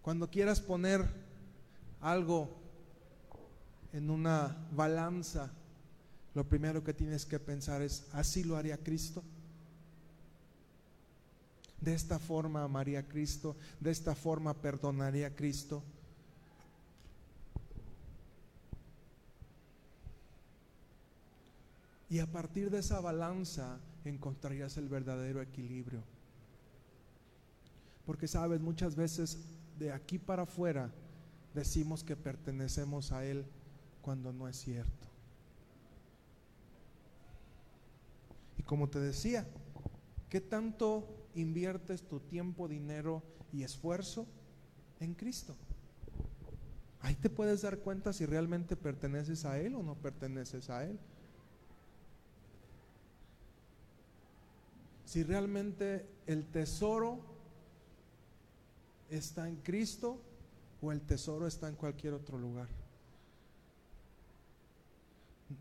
Cuando 0.00 0.30
quieras 0.30 0.60
poner 0.60 1.04
algo 2.00 2.56
en 3.92 4.10
una 4.10 4.56
balanza, 4.70 5.50
lo 6.34 6.44
primero 6.44 6.84
que 6.84 6.94
tienes 6.94 7.26
que 7.26 7.40
pensar 7.40 7.82
es, 7.82 8.06
¿así 8.12 8.44
lo 8.44 8.56
haría 8.56 8.78
Cristo? 8.78 9.24
De 11.80 11.94
esta 11.94 12.20
forma 12.20 12.62
amaría 12.62 13.00
a 13.00 13.08
Cristo, 13.08 13.56
de 13.80 13.90
esta 13.90 14.14
forma 14.14 14.54
perdonaría 14.54 15.26
a 15.26 15.34
Cristo. 15.34 15.82
Y 22.10 22.18
a 22.18 22.26
partir 22.26 22.70
de 22.70 22.80
esa 22.80 23.00
balanza 23.00 23.78
encontrarías 24.04 24.76
el 24.76 24.88
verdadero 24.88 25.40
equilibrio. 25.40 26.02
Porque 28.04 28.26
sabes, 28.26 28.60
muchas 28.60 28.96
veces 28.96 29.38
de 29.78 29.92
aquí 29.92 30.18
para 30.18 30.42
afuera 30.42 30.90
decimos 31.54 32.02
que 32.02 32.16
pertenecemos 32.16 33.12
a 33.12 33.24
Él 33.24 33.46
cuando 34.02 34.32
no 34.32 34.48
es 34.48 34.56
cierto. 34.56 35.06
Y 38.58 38.64
como 38.64 38.88
te 38.88 38.98
decía, 38.98 39.46
¿qué 40.28 40.40
tanto 40.40 41.28
inviertes 41.36 42.02
tu 42.02 42.18
tiempo, 42.18 42.66
dinero 42.66 43.22
y 43.52 43.62
esfuerzo 43.62 44.26
en 44.98 45.14
Cristo? 45.14 45.54
Ahí 47.02 47.14
te 47.14 47.30
puedes 47.30 47.62
dar 47.62 47.78
cuenta 47.78 48.12
si 48.12 48.26
realmente 48.26 48.74
perteneces 48.74 49.44
a 49.44 49.60
Él 49.60 49.76
o 49.76 49.84
no 49.84 49.94
perteneces 49.94 50.68
a 50.70 50.84
Él. 50.84 50.98
Si 55.10 55.24
realmente 55.24 56.06
el 56.28 56.46
tesoro 56.52 57.18
está 59.10 59.48
en 59.48 59.56
Cristo 59.56 60.20
o 60.80 60.92
el 60.92 61.00
tesoro 61.00 61.48
está 61.48 61.68
en 61.68 61.74
cualquier 61.74 62.14
otro 62.14 62.38
lugar. 62.38 62.68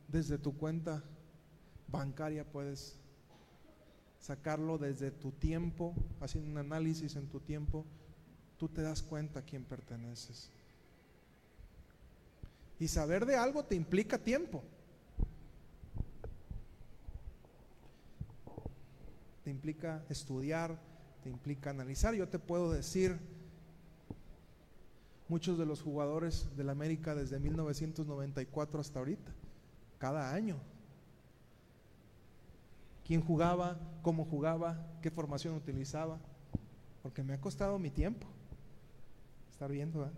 Desde 0.08 0.38
tu 0.38 0.56
cuenta 0.56 1.04
bancaria 1.88 2.43
puedes 2.43 3.00
sacarlo 4.20 4.78
desde 4.78 5.10
tu 5.10 5.32
tiempo, 5.32 5.95
haciendo 6.22 6.52
un 6.52 6.58
análisis 6.60 7.16
en 7.16 7.28
tu 7.28 7.39
tiempo, 7.39 7.88
tú 8.60 8.68
te 8.68 8.84
das 8.84 9.02
cuenta 9.02 9.39
a 9.39 9.43
quién 9.43 9.64
perteneces. 9.64 10.52
Y 12.80 12.88
saber 12.88 13.26
de 13.26 13.36
algo 13.36 13.66
te 13.66 13.74
implica 13.74 14.20
tiempo. 14.20 14.62
Te 19.50 19.54
implica 19.54 20.06
estudiar, 20.10 20.78
te 21.24 21.30
implica 21.32 21.72
analizar. 21.72 22.14
Yo 22.14 22.30
te 22.30 22.38
puedo 22.38 22.72
decir, 22.72 23.18
muchos 25.28 25.58
de 25.58 25.66
los 25.66 25.82
jugadores 25.82 26.56
de 26.56 26.64
la 26.64 26.74
América 26.74 27.16
desde 27.16 27.39
1994 27.39 28.80
hasta 28.80 29.00
ahorita, 29.00 29.32
cada 29.97 30.36
año. 30.36 30.56
¿Quién 33.08 33.22
jugaba? 33.22 33.80
¿Cómo 34.04 34.24
jugaba? 34.24 34.86
¿Qué 35.02 35.10
formación 35.10 35.56
utilizaba? 35.56 36.20
Porque 37.02 37.24
me 37.24 37.34
ha 37.34 37.41
costado 37.41 37.80
mi 37.80 37.89
tiempo 37.89 38.28
estar 39.50 39.72
viendo. 39.72 40.06
¿eh? 40.06 40.12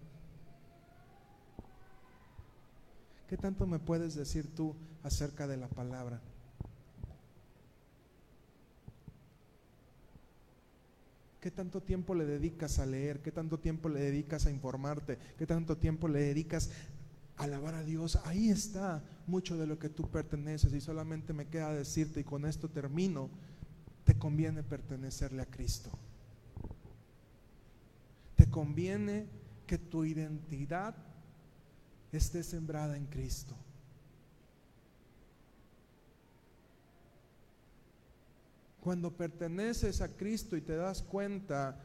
¿Qué 3.29 3.38
tanto 3.38 3.65
me 3.65 3.79
puedes 3.79 4.13
decir 4.13 4.53
tú 4.53 4.75
acerca 5.03 5.47
de 5.47 5.55
la 5.55 5.69
palabra? 5.69 6.19
¿Qué 11.41 11.49
tanto 11.49 11.81
tiempo 11.81 12.13
le 12.13 12.25
dedicas 12.27 12.77
a 12.77 12.85
leer? 12.85 13.23
¿Qué 13.23 13.31
tanto 13.31 13.59
tiempo 13.59 13.89
le 13.89 13.99
dedicas 13.99 14.45
a 14.45 14.51
informarte? 14.51 15.17
¿Qué 15.39 15.47
tanto 15.47 15.75
tiempo 15.75 16.07
le 16.07 16.21
dedicas 16.21 16.69
a 17.35 17.45
alabar 17.45 17.73
a 17.73 17.83
Dios? 17.83 18.19
Ahí 18.25 18.49
está 18.49 19.03
mucho 19.25 19.57
de 19.57 19.65
lo 19.65 19.79
que 19.79 19.89
tú 19.89 20.07
perteneces 20.07 20.71
y 20.71 20.79
solamente 20.79 21.33
me 21.33 21.47
queda 21.47 21.73
decirte 21.73 22.19
y 22.19 22.23
con 22.23 22.45
esto 22.45 22.69
termino, 22.69 23.31
te 24.03 24.19
conviene 24.19 24.61
pertenecerle 24.61 25.41
a 25.41 25.47
Cristo. 25.47 25.89
Te 28.35 28.47
conviene 28.47 29.25
que 29.65 29.79
tu 29.79 30.05
identidad 30.05 30.95
esté 32.11 32.43
sembrada 32.43 32.95
en 32.95 33.07
Cristo. 33.07 33.55
Cuando 38.82 39.15
perteneces 39.15 40.01
a 40.01 40.09
Cristo 40.09 40.57
y 40.57 40.61
te 40.61 40.75
das 40.75 41.03
cuenta 41.03 41.77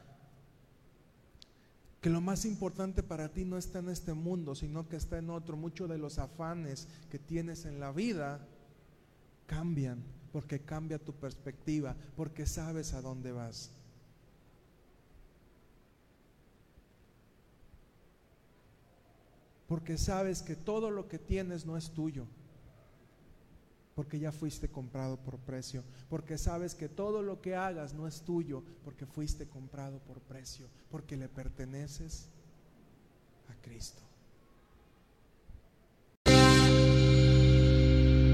que 2.01 2.09
lo 2.09 2.21
más 2.21 2.43
importante 2.43 3.03
para 3.03 3.31
ti 3.31 3.45
no 3.45 3.57
está 3.57 3.79
en 3.79 3.89
este 3.89 4.13
mundo, 4.13 4.55
sino 4.55 4.89
que 4.89 4.95
está 4.95 5.19
en 5.19 5.29
otro, 5.29 5.55
muchos 5.57 5.87
de 5.89 5.99
los 5.99 6.17
afanes 6.17 6.87
que 7.11 7.19
tienes 7.19 7.65
en 7.65 7.79
la 7.79 7.91
vida 7.91 8.39
cambian, 9.45 10.03
porque 10.31 10.61
cambia 10.61 10.97
tu 10.97 11.13
perspectiva, 11.13 11.95
porque 12.15 12.47
sabes 12.47 12.93
a 12.93 13.01
dónde 13.01 13.31
vas. 13.31 13.71
Porque 19.67 19.97
sabes 19.97 20.41
que 20.41 20.55
todo 20.55 20.89
lo 20.89 21.07
que 21.07 21.19
tienes 21.19 21.65
no 21.65 21.77
es 21.77 21.91
tuyo 21.91 22.25
porque 23.97 24.19
ya 24.19 24.31
fuiste 24.31 24.69
comprado 24.69 25.17
por 25.17 25.39
precio, 25.39 25.83
porque 26.07 26.37
sabes 26.37 26.75
que 26.75 26.87
todo 26.87 27.23
lo 27.23 27.41
que 27.41 27.55
hagas 27.55 27.95
no 27.95 28.07
es 28.07 28.21
tuyo, 28.21 28.63
porque 28.83 29.07
fuiste 29.07 29.47
comprado 29.47 29.97
por 29.97 30.21
precio, 30.21 30.67
porque 30.91 31.17
le 31.17 31.27
perteneces 31.27 32.29
a 33.49 33.59
Cristo. 33.63 34.03